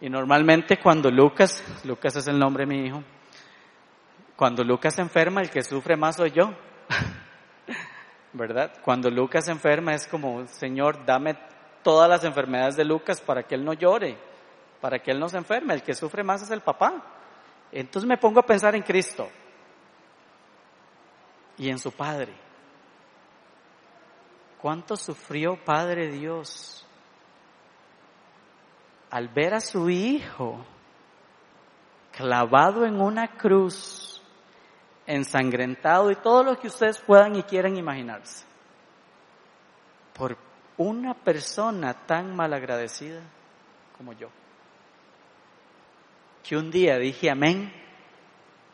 [0.00, 3.04] Y normalmente cuando Lucas, Lucas es el nombre de mi hijo,
[4.34, 6.52] cuando Lucas se enferma, el que sufre más soy yo.
[8.32, 8.72] ¿Verdad?
[8.84, 11.36] Cuando Lucas enferma es como, Señor, dame
[11.82, 14.16] todas las enfermedades de Lucas para que él no llore
[14.82, 15.72] para que él no se enferme.
[15.72, 16.92] El que sufre más es el papá.
[17.70, 19.28] Entonces me pongo a pensar en Cristo
[21.56, 22.34] y en su Padre.
[24.60, 26.84] ¿Cuánto sufrió Padre Dios
[29.10, 30.64] al ver a su Hijo
[32.10, 34.11] clavado en una cruz,
[35.14, 38.44] ensangrentado y todo lo que ustedes puedan y quieran imaginarse?
[40.14, 40.36] Por
[40.76, 43.20] una persona tan malagradecida
[43.96, 44.28] como yo
[46.42, 47.72] que un día dije amén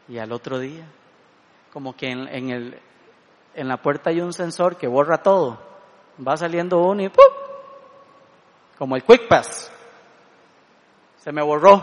[0.09, 0.87] y al otro día,
[1.73, 2.81] como que en, el,
[3.55, 5.61] en la puerta hay un sensor que borra todo.
[6.27, 7.25] Va saliendo uno y ¡pum!
[8.79, 9.71] Como el Quick Pass.
[11.19, 11.83] Se me borró.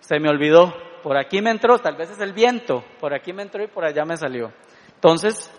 [0.00, 0.74] Se me olvidó.
[1.02, 2.84] Por aquí me entró, tal vez es el viento.
[3.00, 4.52] Por aquí me entró y por allá me salió.
[4.94, 5.50] Entonces,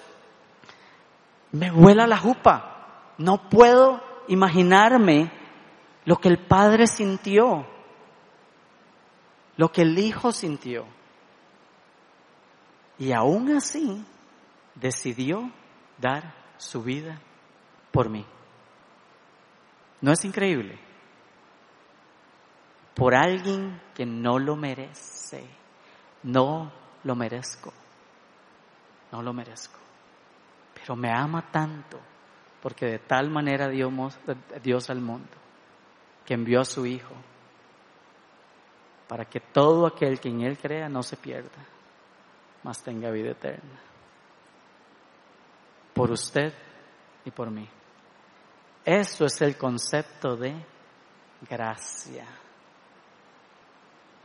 [1.52, 3.14] me vuela la jupa.
[3.18, 5.32] No puedo imaginarme
[6.06, 7.68] lo que el Padre sintió
[9.58, 10.86] lo que el Hijo sintió.
[12.98, 14.04] Y aún así
[14.76, 15.52] decidió
[15.98, 17.20] dar su vida
[17.92, 18.26] por mí.
[20.02, 20.80] ¿No es increíble?
[22.96, 25.48] Por alguien que no lo merece.
[26.24, 26.72] No
[27.04, 27.74] lo merezco.
[29.12, 29.80] No lo merezco.
[30.74, 32.00] Pero me ama tanto
[32.64, 33.92] porque de tal manera dio
[34.64, 35.32] Dios al mundo
[36.26, 37.14] que envió a su Hijo
[39.08, 41.50] para que todo aquel que en Él crea no se pierda,
[42.64, 43.80] mas tenga vida eterna.
[45.94, 46.54] Por usted
[47.26, 47.68] y por mí.
[48.86, 50.56] Eso es el concepto de
[51.50, 52.26] gracia.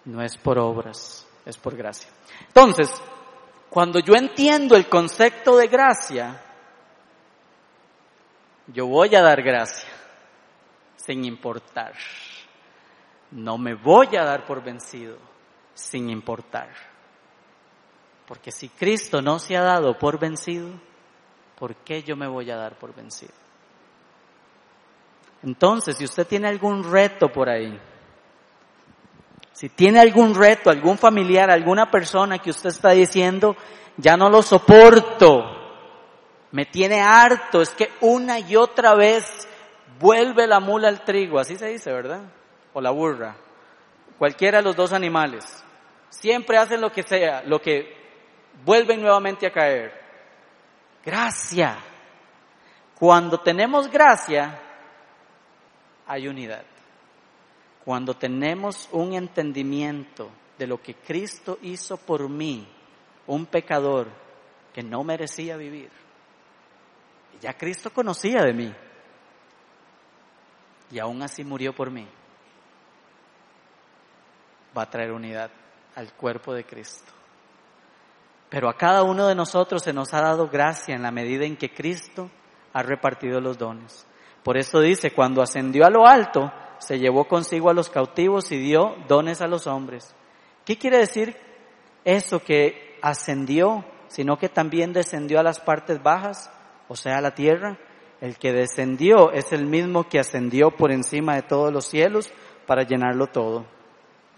[0.08, 2.08] No es por obras, es por gracia.
[2.46, 2.90] Entonces,
[3.68, 6.42] cuando yo entiendo el concepto de gracia,
[8.68, 9.90] yo voy a dar gracia,
[10.96, 11.92] sin importar.
[13.32, 15.18] No me voy a dar por vencido
[15.74, 16.70] sin importar.
[18.26, 20.70] Porque si Cristo no se ha dado por vencido,
[21.58, 23.34] ¿por qué yo me voy a dar por vencido?
[25.42, 27.78] Entonces, si usted tiene algún reto por ahí,
[29.58, 33.56] si tiene algún reto, algún familiar, alguna persona que usted está diciendo,
[33.96, 35.42] ya no lo soporto,
[36.52, 39.48] me tiene harto, es que una y otra vez
[39.98, 42.20] vuelve la mula al trigo, así se dice, ¿verdad?
[42.72, 43.34] o la burra,
[44.16, 45.44] cualquiera de los dos animales,
[46.08, 47.96] siempre hacen lo que sea, lo que
[48.64, 49.92] vuelven nuevamente a caer.
[51.04, 51.78] Gracia.
[52.96, 54.56] Cuando tenemos gracia,
[56.06, 56.62] hay unidad.
[57.88, 62.68] Cuando tenemos un entendimiento de lo que Cristo hizo por mí,
[63.26, 64.08] un pecador
[64.74, 65.88] que no merecía vivir.
[67.40, 68.74] Ya Cristo conocía de mí
[70.90, 72.06] y aún así murió por mí.
[74.76, 75.50] Va a traer unidad
[75.94, 77.10] al cuerpo de Cristo.
[78.50, 81.56] Pero a cada uno de nosotros se nos ha dado gracia en la medida en
[81.56, 82.30] que Cristo
[82.74, 84.06] ha repartido los dones.
[84.44, 88.58] Por eso dice, cuando ascendió a lo alto, se llevó consigo a los cautivos y
[88.58, 90.14] dio dones a los hombres.
[90.64, 91.36] ¿Qué quiere decir
[92.04, 96.50] eso que ascendió, sino que también descendió a las partes bajas,
[96.88, 97.78] o sea, a la tierra?
[98.20, 102.30] El que descendió es el mismo que ascendió por encima de todos los cielos
[102.66, 103.66] para llenarlo todo.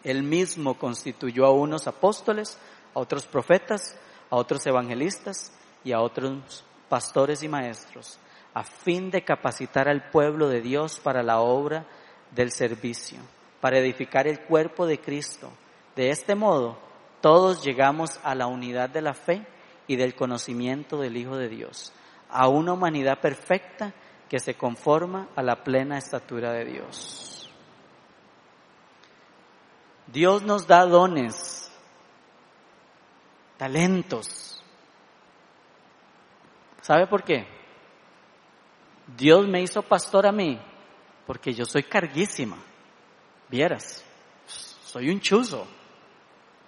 [0.04, 2.58] Él mismo constituyó a unos apóstoles,
[2.94, 3.98] a otros profetas,
[4.30, 5.52] a otros evangelistas
[5.84, 8.18] y a otros pastores y maestros,
[8.54, 11.86] a fin de capacitar al pueblo de Dios para la obra
[12.30, 13.18] del servicio,
[13.60, 15.50] para edificar el cuerpo de Cristo.
[15.96, 16.78] De este modo,
[17.20, 19.46] todos llegamos a la unidad de la fe
[19.86, 21.92] y del conocimiento del Hijo de Dios,
[22.28, 23.92] a una humanidad perfecta
[24.28, 27.50] que se conforma a la plena estatura de Dios.
[30.06, 31.70] Dios nos da dones,
[33.56, 34.62] talentos.
[36.80, 37.46] ¿Sabe por qué?
[39.16, 40.60] Dios me hizo pastor a mí
[41.26, 42.56] porque yo soy carguísima.
[43.48, 44.04] Vieras,
[44.46, 45.66] soy un chuzo.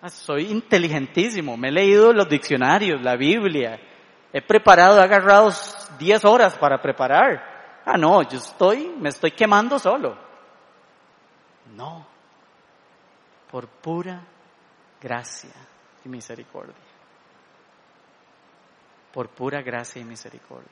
[0.08, 1.56] Soy inteligentísimo.
[1.56, 3.80] Me he leído los diccionarios, la Biblia.
[4.32, 5.52] He preparado, he agarrado
[5.98, 7.80] 10 horas para preparar.
[7.84, 10.16] Ah, no, yo estoy, me estoy quemando solo.
[11.76, 12.06] No.
[13.50, 14.22] Por pura
[15.00, 15.52] gracia
[16.04, 16.74] y misericordia.
[19.12, 20.70] Por pura gracia y misericordia.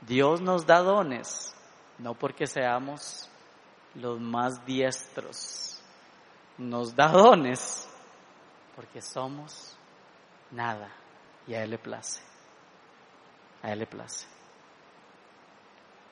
[0.00, 1.54] Dios nos da dones,
[1.98, 3.28] no porque seamos
[3.94, 5.80] los más diestros.
[6.58, 7.88] Nos da dones
[8.76, 9.76] porque somos
[10.50, 10.88] nada
[11.46, 12.22] y a Él le place.
[13.62, 14.26] A Él le place.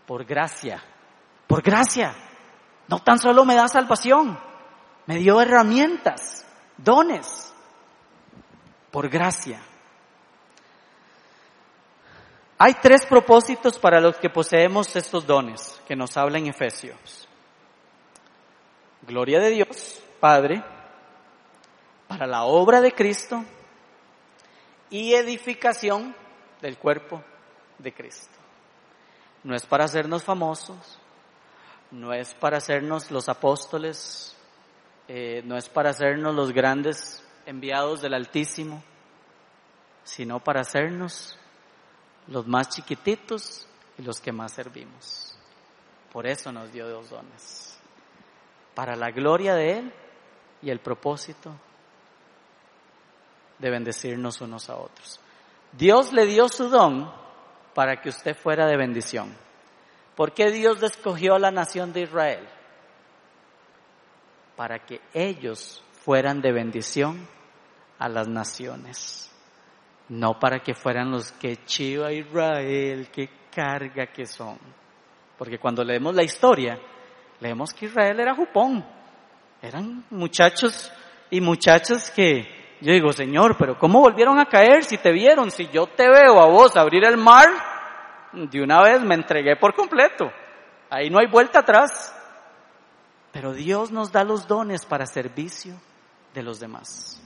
[0.06, 0.82] Por gracia,
[1.46, 2.14] por gracia.
[2.88, 4.38] No tan solo me da salvación,
[5.06, 6.44] me dio herramientas,
[6.76, 7.54] dones,
[8.90, 9.60] por gracia.
[12.64, 17.26] Hay tres propósitos para los que poseemos estos dones que nos habla en Efesios.
[19.04, 20.62] Gloria de Dios, Padre,
[22.06, 23.44] para la obra de Cristo
[24.90, 26.14] y edificación
[26.60, 27.20] del cuerpo
[27.78, 28.38] de Cristo.
[29.42, 31.00] No es para hacernos famosos,
[31.90, 34.36] no es para hacernos los apóstoles,
[35.08, 38.84] eh, no es para hacernos los grandes enviados del Altísimo,
[40.04, 41.36] sino para hacernos
[42.28, 43.66] los más chiquititos
[43.98, 45.36] y los que más servimos.
[46.12, 47.78] Por eso nos dio dos dones,
[48.74, 49.92] para la gloria de Él
[50.60, 51.54] y el propósito
[53.58, 55.20] de bendecirnos unos a otros.
[55.72, 57.10] Dios le dio su don
[57.74, 59.34] para que usted fuera de bendición.
[60.16, 62.46] ¿Por qué Dios escogió a la nación de Israel?
[64.56, 67.26] Para que ellos fueran de bendición
[67.98, 69.31] a las naciones
[70.12, 74.58] no para que fueran los que chiva Israel, que carga que son.
[75.38, 76.78] Porque cuando leemos la historia,
[77.40, 78.84] leemos que Israel era jupón.
[79.62, 80.92] Eran muchachos
[81.30, 85.50] y muchachas que, yo digo, Señor, pero ¿cómo volvieron a caer si te vieron?
[85.50, 87.48] Si yo te veo a vos abrir el mar,
[88.34, 90.30] de una vez me entregué por completo.
[90.90, 92.14] Ahí no hay vuelta atrás.
[93.32, 95.72] Pero Dios nos da los dones para servicio
[96.34, 97.18] de los demás,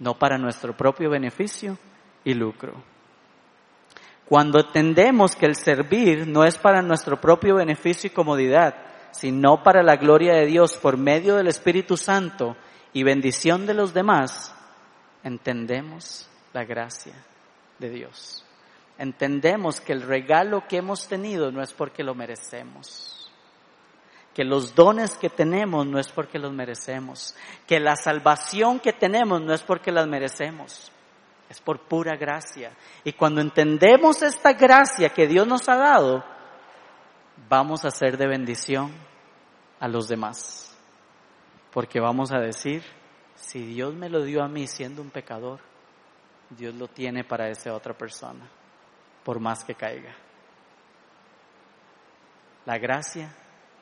[0.00, 1.78] no para nuestro propio beneficio,
[2.24, 2.74] y lucro.
[4.26, 8.74] Cuando entendemos que el servir no es para nuestro propio beneficio y comodidad,
[9.10, 12.56] sino para la gloria de Dios por medio del Espíritu Santo
[12.92, 14.54] y bendición de los demás,
[15.22, 17.14] entendemos la gracia
[17.78, 18.44] de Dios.
[18.98, 23.30] Entendemos que el regalo que hemos tenido no es porque lo merecemos,
[24.34, 27.34] que los dones que tenemos no es porque los merecemos,
[27.66, 30.92] que la salvación que tenemos no es porque las merecemos,
[31.52, 32.72] es por pura gracia.
[33.04, 36.24] Y cuando entendemos esta gracia que Dios nos ha dado,
[37.46, 38.90] vamos a ser de bendición
[39.78, 40.74] a los demás.
[41.70, 42.82] Porque vamos a decir,
[43.34, 45.60] si Dios me lo dio a mí siendo un pecador,
[46.48, 48.48] Dios lo tiene para esa otra persona,
[49.22, 50.14] por más que caiga.
[52.64, 53.30] La gracia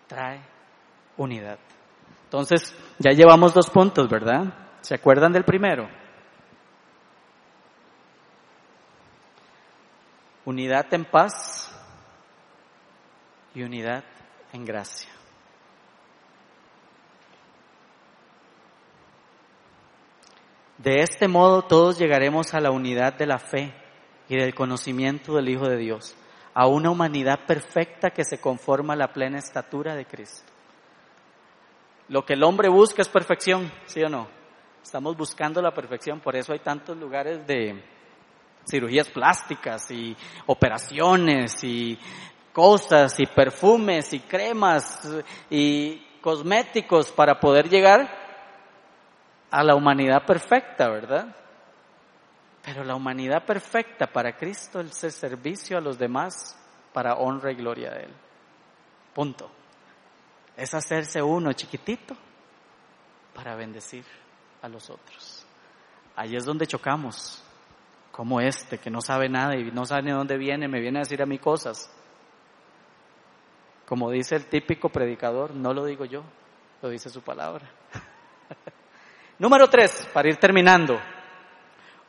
[0.09, 0.41] trae
[1.17, 1.59] unidad.
[2.25, 4.55] Entonces, ya llevamos dos puntos, ¿verdad?
[4.81, 6.00] ¿Se acuerdan del primero?
[10.45, 11.71] Unidad en paz
[13.55, 14.05] y unidad
[14.53, 15.11] en gracia.
[20.79, 23.75] De este modo todos llegaremos a la unidad de la fe
[24.31, 26.17] y del conocimiento del Hijo de Dios,
[26.55, 30.51] a una humanidad perfecta que se conforma a la plena estatura de Cristo.
[32.09, 34.29] Lo que el hombre busca es perfección, ¿sí o no?
[34.83, 37.85] Estamos buscando la perfección, por eso hay tantos lugares de
[38.69, 41.99] cirugías plásticas y operaciones y
[42.53, 45.01] cosas y perfumes y cremas
[45.49, 48.21] y cosméticos para poder llegar
[49.51, 51.35] a la humanidad perfecta, ¿verdad?
[52.63, 56.57] Pero la humanidad perfecta para Cristo es el servicio a los demás
[56.93, 58.15] para honra y gloria de Él.
[59.15, 59.51] Punto.
[60.57, 62.15] Es hacerse uno chiquitito
[63.35, 64.05] para bendecir
[64.63, 65.47] a los otros.
[66.17, 67.43] Ahí es donde chocamos,
[68.13, 71.03] como este que no sabe nada y no sabe de dónde viene, me viene a
[71.03, 71.91] decir a mí cosas.
[73.87, 76.23] Como dice el típico predicador, no lo digo yo,
[76.83, 77.69] lo dice su palabra.
[79.39, 81.01] Número tres, para ir terminando,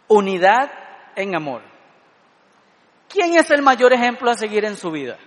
[0.07, 0.71] unidad
[1.15, 1.61] en amor.
[3.07, 5.17] ¿Quién es el mayor ejemplo a seguir en su vida?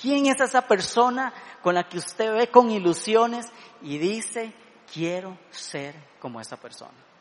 [0.00, 3.46] ¿Quién es esa persona con la que usted ve con ilusiones
[3.82, 4.52] y dice,
[4.92, 7.13] quiero ser como esa persona?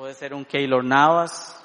[0.00, 1.62] Puede ser un Keylor Navas,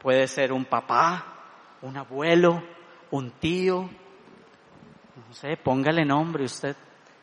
[0.00, 1.34] puede ser un papá,
[1.82, 2.62] un abuelo,
[3.10, 3.90] un tío,
[5.16, 6.76] no sé, póngale nombre usted.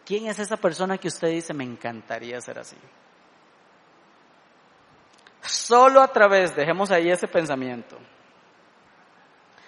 [0.06, 2.76] ¿Quién es esa persona que usted dice, me encantaría ser así?
[5.44, 7.98] Solo a través, dejemos ahí ese pensamiento,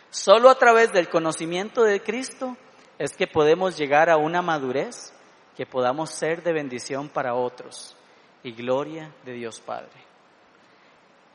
[0.10, 2.58] solo a través del conocimiento de Cristo
[3.00, 5.14] es que podemos llegar a una madurez
[5.56, 7.96] que podamos ser de bendición para otros
[8.44, 10.11] y gloria de Dios Padre.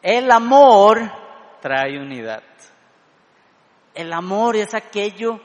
[0.07, 1.11] El amor
[1.61, 2.45] trae unidad.
[3.93, 5.41] El amor es aquello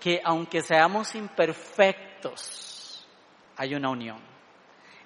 [0.00, 3.06] que aunque seamos imperfectos,
[3.58, 4.16] hay una unión.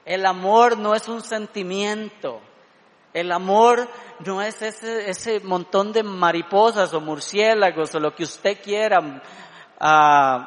[0.04, 2.40] El amor no es un sentimiento.
[3.12, 3.88] El amor
[4.24, 10.44] no es ese, ese montón de mariposas o murciélagos o lo que usted quiera uh,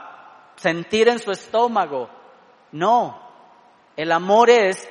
[0.55, 2.09] sentir en su estómago.
[2.71, 3.29] No.
[3.97, 4.87] El amor es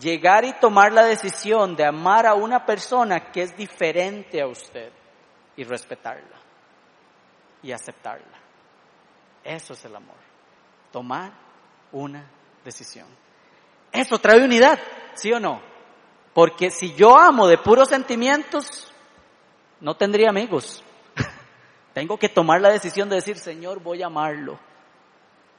[0.00, 4.92] llegar y tomar la decisión de amar a una persona que es diferente a usted
[5.56, 6.40] y respetarla
[7.62, 8.38] y aceptarla.
[9.44, 10.16] Eso es el amor.
[10.90, 11.32] Tomar
[11.92, 12.24] una
[12.64, 13.06] decisión.
[13.90, 14.78] Eso trae unidad,
[15.14, 15.60] ¿sí o no?
[16.34, 18.92] Porque si yo amo de puros sentimientos,
[19.80, 20.82] no tendría amigos.
[21.92, 24.58] Tengo que tomar la decisión de decir, Señor, voy a amarlo.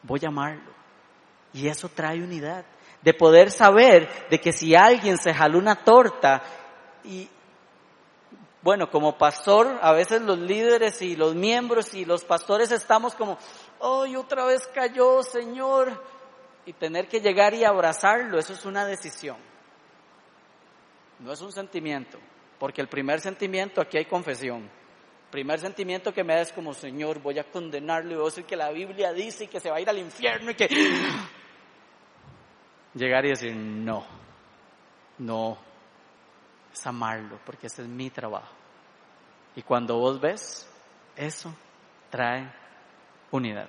[0.01, 0.71] Voy a amarlo.
[1.53, 2.65] Y eso trae unidad.
[3.03, 6.41] De poder saber de que si alguien se jaló una torta
[7.03, 7.27] y
[8.63, 13.37] bueno, como pastor, a veces los líderes y los miembros y los pastores estamos como,
[13.81, 16.01] ¡ay, otra vez cayó, Señor!
[16.65, 19.35] Y tener que llegar y abrazarlo, eso es una decisión.
[21.19, 22.17] No es un sentimiento,
[22.57, 24.69] porque el primer sentimiento, aquí hay confesión.
[25.29, 28.45] Primer sentimiento que me da es como, Señor, voy a condenarlo y voy a decir
[28.45, 30.69] que la Biblia dice que se va a ir al infierno y que...
[32.93, 34.03] Llegar y decir, no,
[35.17, 35.57] no,
[36.71, 38.53] es amarlo, porque ese es mi trabajo.
[39.55, 40.67] Y cuando vos ves,
[41.15, 41.53] eso
[42.09, 42.51] trae
[43.31, 43.67] unidad.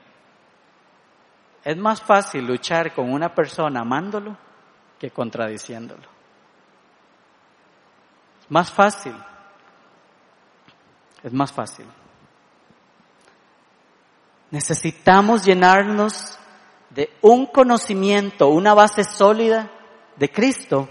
[1.62, 4.37] Es más fácil luchar con una persona amándolo
[4.99, 6.03] que contradiciéndolo.
[8.43, 9.16] Es más fácil.
[11.22, 11.87] Es más fácil.
[14.51, 16.39] Necesitamos llenarnos
[16.95, 19.71] de un conocimiento, una base sólida
[20.17, 20.89] de Cristo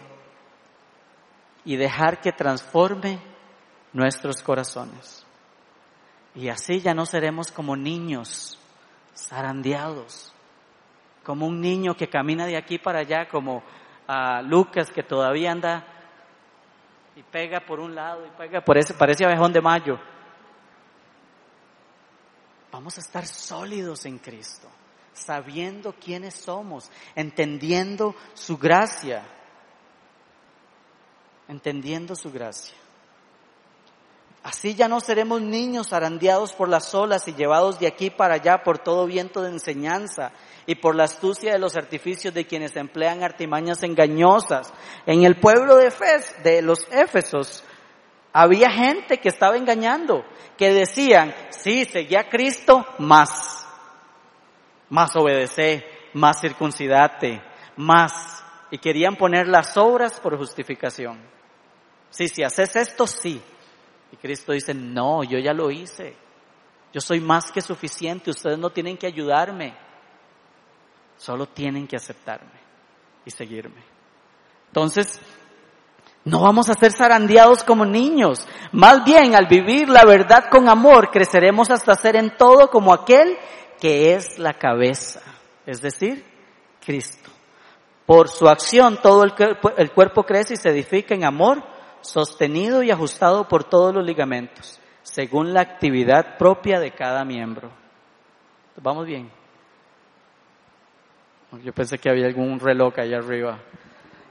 [1.63, 3.19] y dejar que transforme
[3.93, 5.25] nuestros corazones.
[6.35, 8.59] Y así ya no seremos como niños
[9.15, 10.33] zarandeados,
[11.23, 13.63] como un niño que camina de aquí para allá, como
[14.07, 15.87] a Lucas que todavía anda
[17.15, 19.99] y pega por un lado y pega por ese, parece abejón de mayo.
[22.71, 24.67] Vamos a estar sólidos en Cristo,
[25.13, 29.23] sabiendo quiénes somos, entendiendo su gracia,
[31.47, 32.75] entendiendo su gracia.
[34.43, 38.61] Así ya no seremos niños arandeados por las olas y llevados de aquí para allá
[38.61, 40.33] por todo viento de enseñanza
[40.65, 44.73] y por la astucia de los artificios de quienes emplean artimañas engañosas.
[45.05, 45.93] En el pueblo de,
[46.43, 47.63] de los Éfesos
[48.33, 50.25] había gente que estaba engañando,
[50.57, 53.62] que decían, sí, seguía Cristo, más,
[54.93, 55.83] más obedece,
[56.13, 57.41] más circuncidate,
[57.77, 61.19] más, y querían poner las obras por justificación.
[62.11, 63.41] Sí, si haces esto, sí.
[64.11, 66.15] Y Cristo dice, no, yo ya lo hice.
[66.93, 69.73] Yo soy más que suficiente, ustedes no tienen que ayudarme,
[71.17, 72.61] solo tienen que aceptarme
[73.25, 73.81] y seguirme.
[74.67, 75.19] Entonces,
[76.23, 78.47] no vamos a ser zarandeados como niños.
[78.71, 83.39] Más bien, al vivir la verdad con amor, creceremos hasta ser en todo como aquel
[83.83, 85.19] que es la cabeza,
[85.65, 86.23] es decir,
[86.85, 87.29] Cristo.
[88.05, 91.61] Por su acción todo el cuerpo, crece y se edifica en amor,
[91.99, 97.71] sostenido y ajustado por todos los ligamentos, según la actividad propia de cada miembro.
[98.77, 99.29] ¿Vamos bien?
[101.61, 103.59] Yo pensé que había algún reloj allá arriba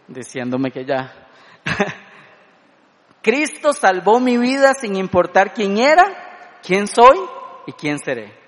[0.09, 1.29] diciéndome que ya.
[3.21, 7.19] Cristo salvó mi vida sin importar quién era, quién soy
[7.67, 8.42] y quién seré.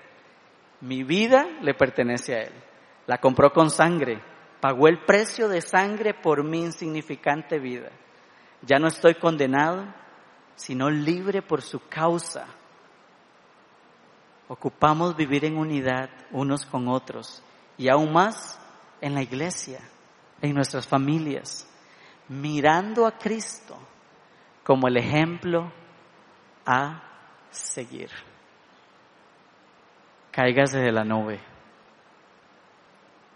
[0.80, 2.52] Mi vida le pertenece a Él.
[3.06, 4.20] La compró con sangre,
[4.60, 7.90] pagó el precio de sangre por mi insignificante vida.
[8.62, 9.84] Ya no estoy condenado,
[10.56, 12.46] sino libre por su causa.
[14.48, 17.42] Ocupamos vivir en unidad unos con otros
[17.76, 18.58] y aún más
[19.00, 19.80] en la iglesia,
[20.40, 21.68] en nuestras familias,
[22.28, 23.76] mirando a Cristo
[24.62, 25.70] como el ejemplo
[26.64, 27.02] a
[27.50, 28.10] seguir.
[30.34, 31.40] Cáigase de la nube.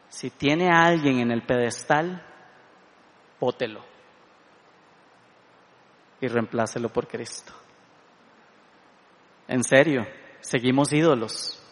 [0.08, 2.24] Si tiene a alguien en el pedestal,
[3.38, 3.84] pótelo
[6.20, 7.52] y reemplácelo por Cristo.
[9.46, 10.06] En serio,
[10.40, 11.62] seguimos ídolos,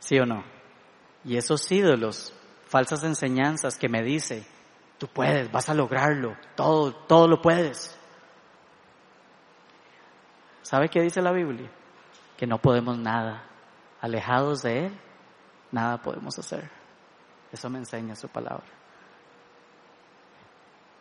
[0.00, 0.42] ¿sí o no?
[1.24, 2.34] Y esos ídolos,
[2.66, 4.44] falsas enseñanzas que me dice,
[4.98, 7.96] tú puedes, vas a lograrlo, todo, todo lo puedes.
[10.62, 11.70] ¿Sabe qué dice la Biblia?
[12.36, 13.44] Que no podemos nada.
[14.00, 15.00] Alejados de Él,
[15.72, 16.70] nada podemos hacer.
[17.52, 18.66] Eso me enseña su palabra.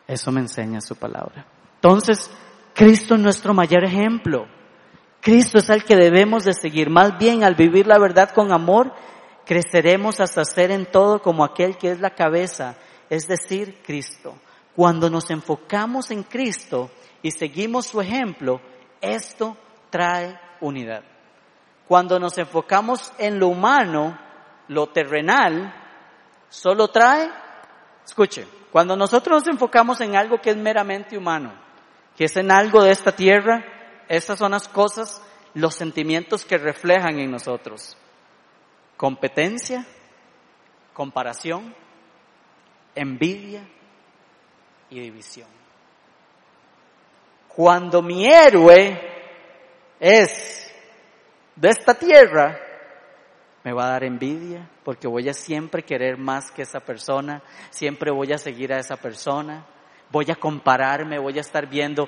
[0.07, 1.45] Eso me enseña su palabra.
[1.75, 2.31] Entonces,
[2.73, 4.47] Cristo es nuestro mayor ejemplo.
[5.21, 6.89] Cristo es el que debemos de seguir.
[6.89, 8.93] Más bien, al vivir la verdad con amor,
[9.45, 12.77] creceremos hasta ser en todo como aquel que es la cabeza,
[13.09, 14.35] es decir, Cristo.
[14.75, 16.91] Cuando nos enfocamos en Cristo
[17.21, 18.61] y seguimos su ejemplo,
[19.01, 19.57] esto
[19.89, 21.03] trae unidad.
[21.87, 24.19] Cuando nos enfocamos en lo humano,
[24.67, 25.73] lo terrenal,
[26.49, 27.29] solo trae,
[28.05, 31.53] escuche, cuando nosotros nos enfocamos en algo que es meramente humano,
[32.17, 33.63] que es en algo de esta tierra,
[34.09, 35.21] estas son las cosas,
[35.53, 37.97] los sentimientos que reflejan en nosotros.
[38.97, 39.85] Competencia,
[40.93, 41.73] comparación,
[42.95, 43.67] envidia
[44.89, 45.47] y división.
[47.47, 48.99] Cuando mi héroe
[49.99, 50.56] es
[51.57, 52.59] de esta tierra,
[53.63, 57.41] me va a dar envidia porque voy a siempre querer más que esa persona,
[57.71, 59.65] siempre voy a seguir a esa persona,
[60.11, 62.07] voy a compararme, voy a estar viendo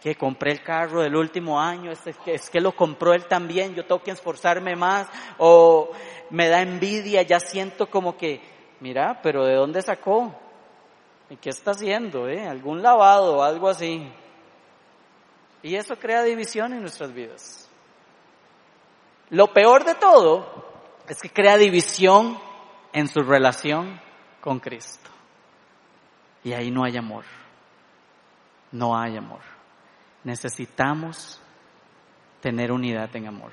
[0.00, 3.74] que compré el carro del último año, es que, es que lo compró él también,
[3.74, 5.90] yo tengo que esforzarme más, o
[6.30, 8.40] me da envidia, ya siento como que,
[8.80, 10.34] mira, pero ¿de dónde sacó?
[11.28, 12.28] ¿Y qué está haciendo?
[12.28, 12.46] Eh?
[12.46, 14.10] ¿Algún lavado o algo así?
[15.62, 17.59] Y eso crea división en nuestras vidas.
[19.30, 20.60] Lo peor de todo
[21.08, 22.38] es que crea división
[22.92, 24.00] en su relación
[24.40, 25.10] con Cristo.
[26.42, 27.24] Y ahí no hay amor.
[28.72, 29.40] No hay amor.
[30.24, 31.40] Necesitamos
[32.40, 33.52] tener unidad en amor.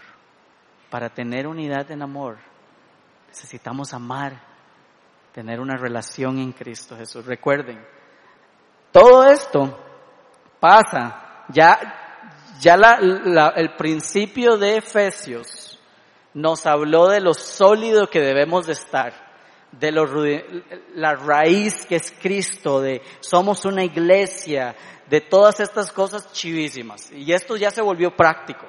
[0.90, 2.38] Para tener unidad en amor,
[3.28, 4.42] necesitamos amar,
[5.34, 7.26] tener una relación en Cristo Jesús.
[7.26, 7.86] Recuerden,
[8.92, 9.78] todo esto
[10.60, 12.76] pasa, ya, ya
[13.56, 15.67] el principio de Efesios
[16.38, 19.12] nos habló de lo sólido que debemos de estar,
[19.72, 20.06] de lo,
[20.94, 24.76] la raíz que es Cristo, de somos una iglesia,
[25.10, 27.12] de todas estas cosas chivísimas.
[27.12, 28.68] Y esto ya se volvió práctico.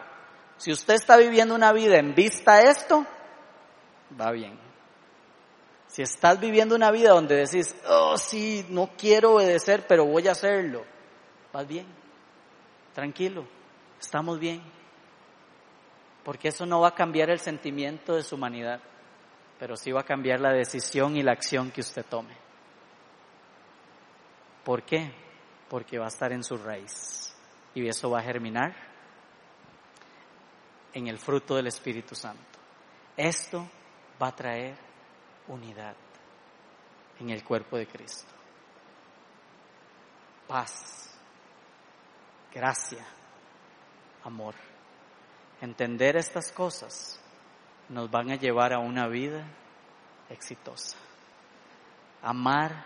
[0.56, 3.04] Si usted está viviendo una vida en vista a esto,
[4.18, 4.58] va bien.
[5.88, 10.32] Si estás viviendo una vida donde decís, oh sí, no quiero obedecer, pero voy a
[10.32, 10.86] hacerlo,
[11.52, 11.86] vas bien,
[12.94, 13.46] tranquilo,
[14.00, 14.77] estamos bien
[16.28, 18.82] porque eso no va a cambiar el sentimiento de su humanidad,
[19.58, 22.36] pero sí va a cambiar la decisión y la acción que usted tome.
[24.62, 25.10] ¿Por qué?
[25.70, 27.34] Porque va a estar en su raíz
[27.74, 28.76] y eso va a germinar
[30.92, 32.58] en el fruto del Espíritu Santo.
[33.16, 33.66] Esto
[34.22, 34.76] va a traer
[35.46, 35.96] unidad
[37.20, 38.34] en el cuerpo de Cristo.
[40.46, 41.08] Paz,
[42.52, 43.06] gracia,
[44.24, 44.67] amor.
[45.60, 47.20] Entender estas cosas
[47.88, 49.44] nos van a llevar a una vida
[50.30, 50.96] exitosa.
[52.22, 52.84] Amar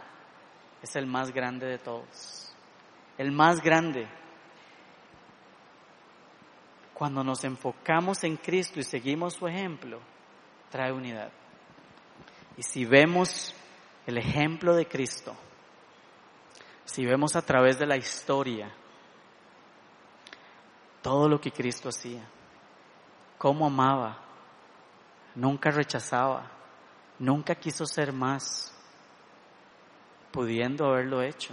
[0.82, 2.54] es el más grande de todos.
[3.18, 4.08] El más grande.
[7.02, 9.98] cuando nos enfocamos en Cristo y seguimos su ejemplo,
[10.70, 11.32] trae unidad.
[12.56, 13.52] Y si vemos
[14.06, 15.34] el ejemplo de Cristo,
[16.84, 18.72] si vemos a través de la historia
[21.02, 22.22] todo lo que Cristo hacía,
[23.42, 24.18] cómo amaba,
[25.34, 26.48] nunca rechazaba,
[27.18, 28.72] nunca quiso ser más,
[30.30, 31.52] pudiendo haberlo hecho.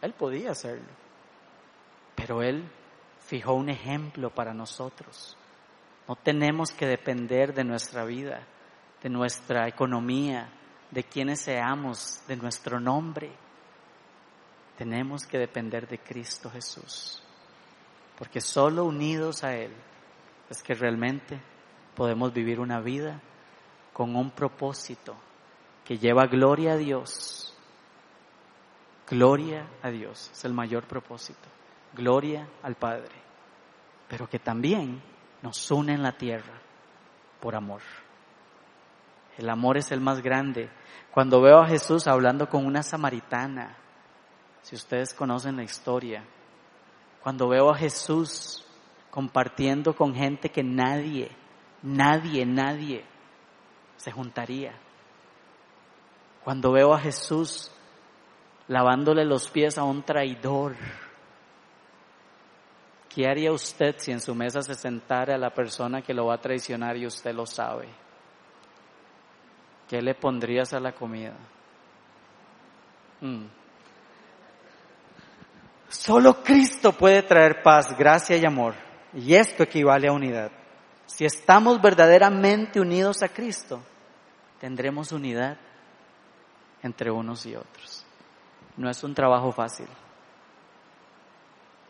[0.00, 0.86] Él podía hacerlo,
[2.14, 2.70] pero Él
[3.18, 5.36] fijó un ejemplo para nosotros.
[6.06, 8.46] No tenemos que depender de nuestra vida,
[9.02, 10.48] de nuestra economía,
[10.92, 13.32] de quienes seamos, de nuestro nombre.
[14.76, 17.20] Tenemos que depender de Cristo Jesús,
[18.16, 19.72] porque solo unidos a Él
[20.50, 21.40] es que realmente
[21.94, 23.20] podemos vivir una vida
[23.92, 25.16] con un propósito
[25.84, 27.54] que lleva gloria a Dios.
[29.08, 31.48] Gloria a Dios es el mayor propósito.
[31.94, 33.14] Gloria al Padre.
[34.08, 35.02] Pero que también
[35.42, 36.60] nos une en la tierra
[37.40, 37.80] por amor.
[39.36, 40.68] El amor es el más grande.
[41.10, 43.76] Cuando veo a Jesús hablando con una samaritana,
[44.62, 46.24] si ustedes conocen la historia,
[47.22, 48.64] cuando veo a Jesús
[49.18, 51.28] compartiendo con gente que nadie,
[51.82, 53.04] nadie, nadie
[53.96, 54.78] se juntaría.
[56.44, 57.68] Cuando veo a Jesús
[58.68, 60.76] lavándole los pies a un traidor,
[63.08, 66.40] ¿qué haría usted si en su mesa se sentara la persona que lo va a
[66.40, 67.88] traicionar y usted lo sabe?
[69.88, 71.34] ¿Qué le pondrías a la comida?
[73.20, 73.46] Mm.
[75.88, 78.86] Solo Cristo puede traer paz, gracia y amor.
[79.14, 80.50] Y esto equivale a unidad.
[81.06, 83.80] Si estamos verdaderamente unidos a Cristo,
[84.60, 85.56] tendremos unidad
[86.82, 88.04] entre unos y otros.
[88.76, 89.88] No es un trabajo fácil,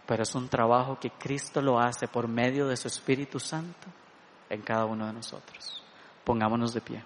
[0.06, 3.88] pero es un trabajo que Cristo lo hace por medio de su Espíritu Santo
[4.48, 5.82] en cada uno de nosotros.
[6.24, 7.02] Pongámonos de pie.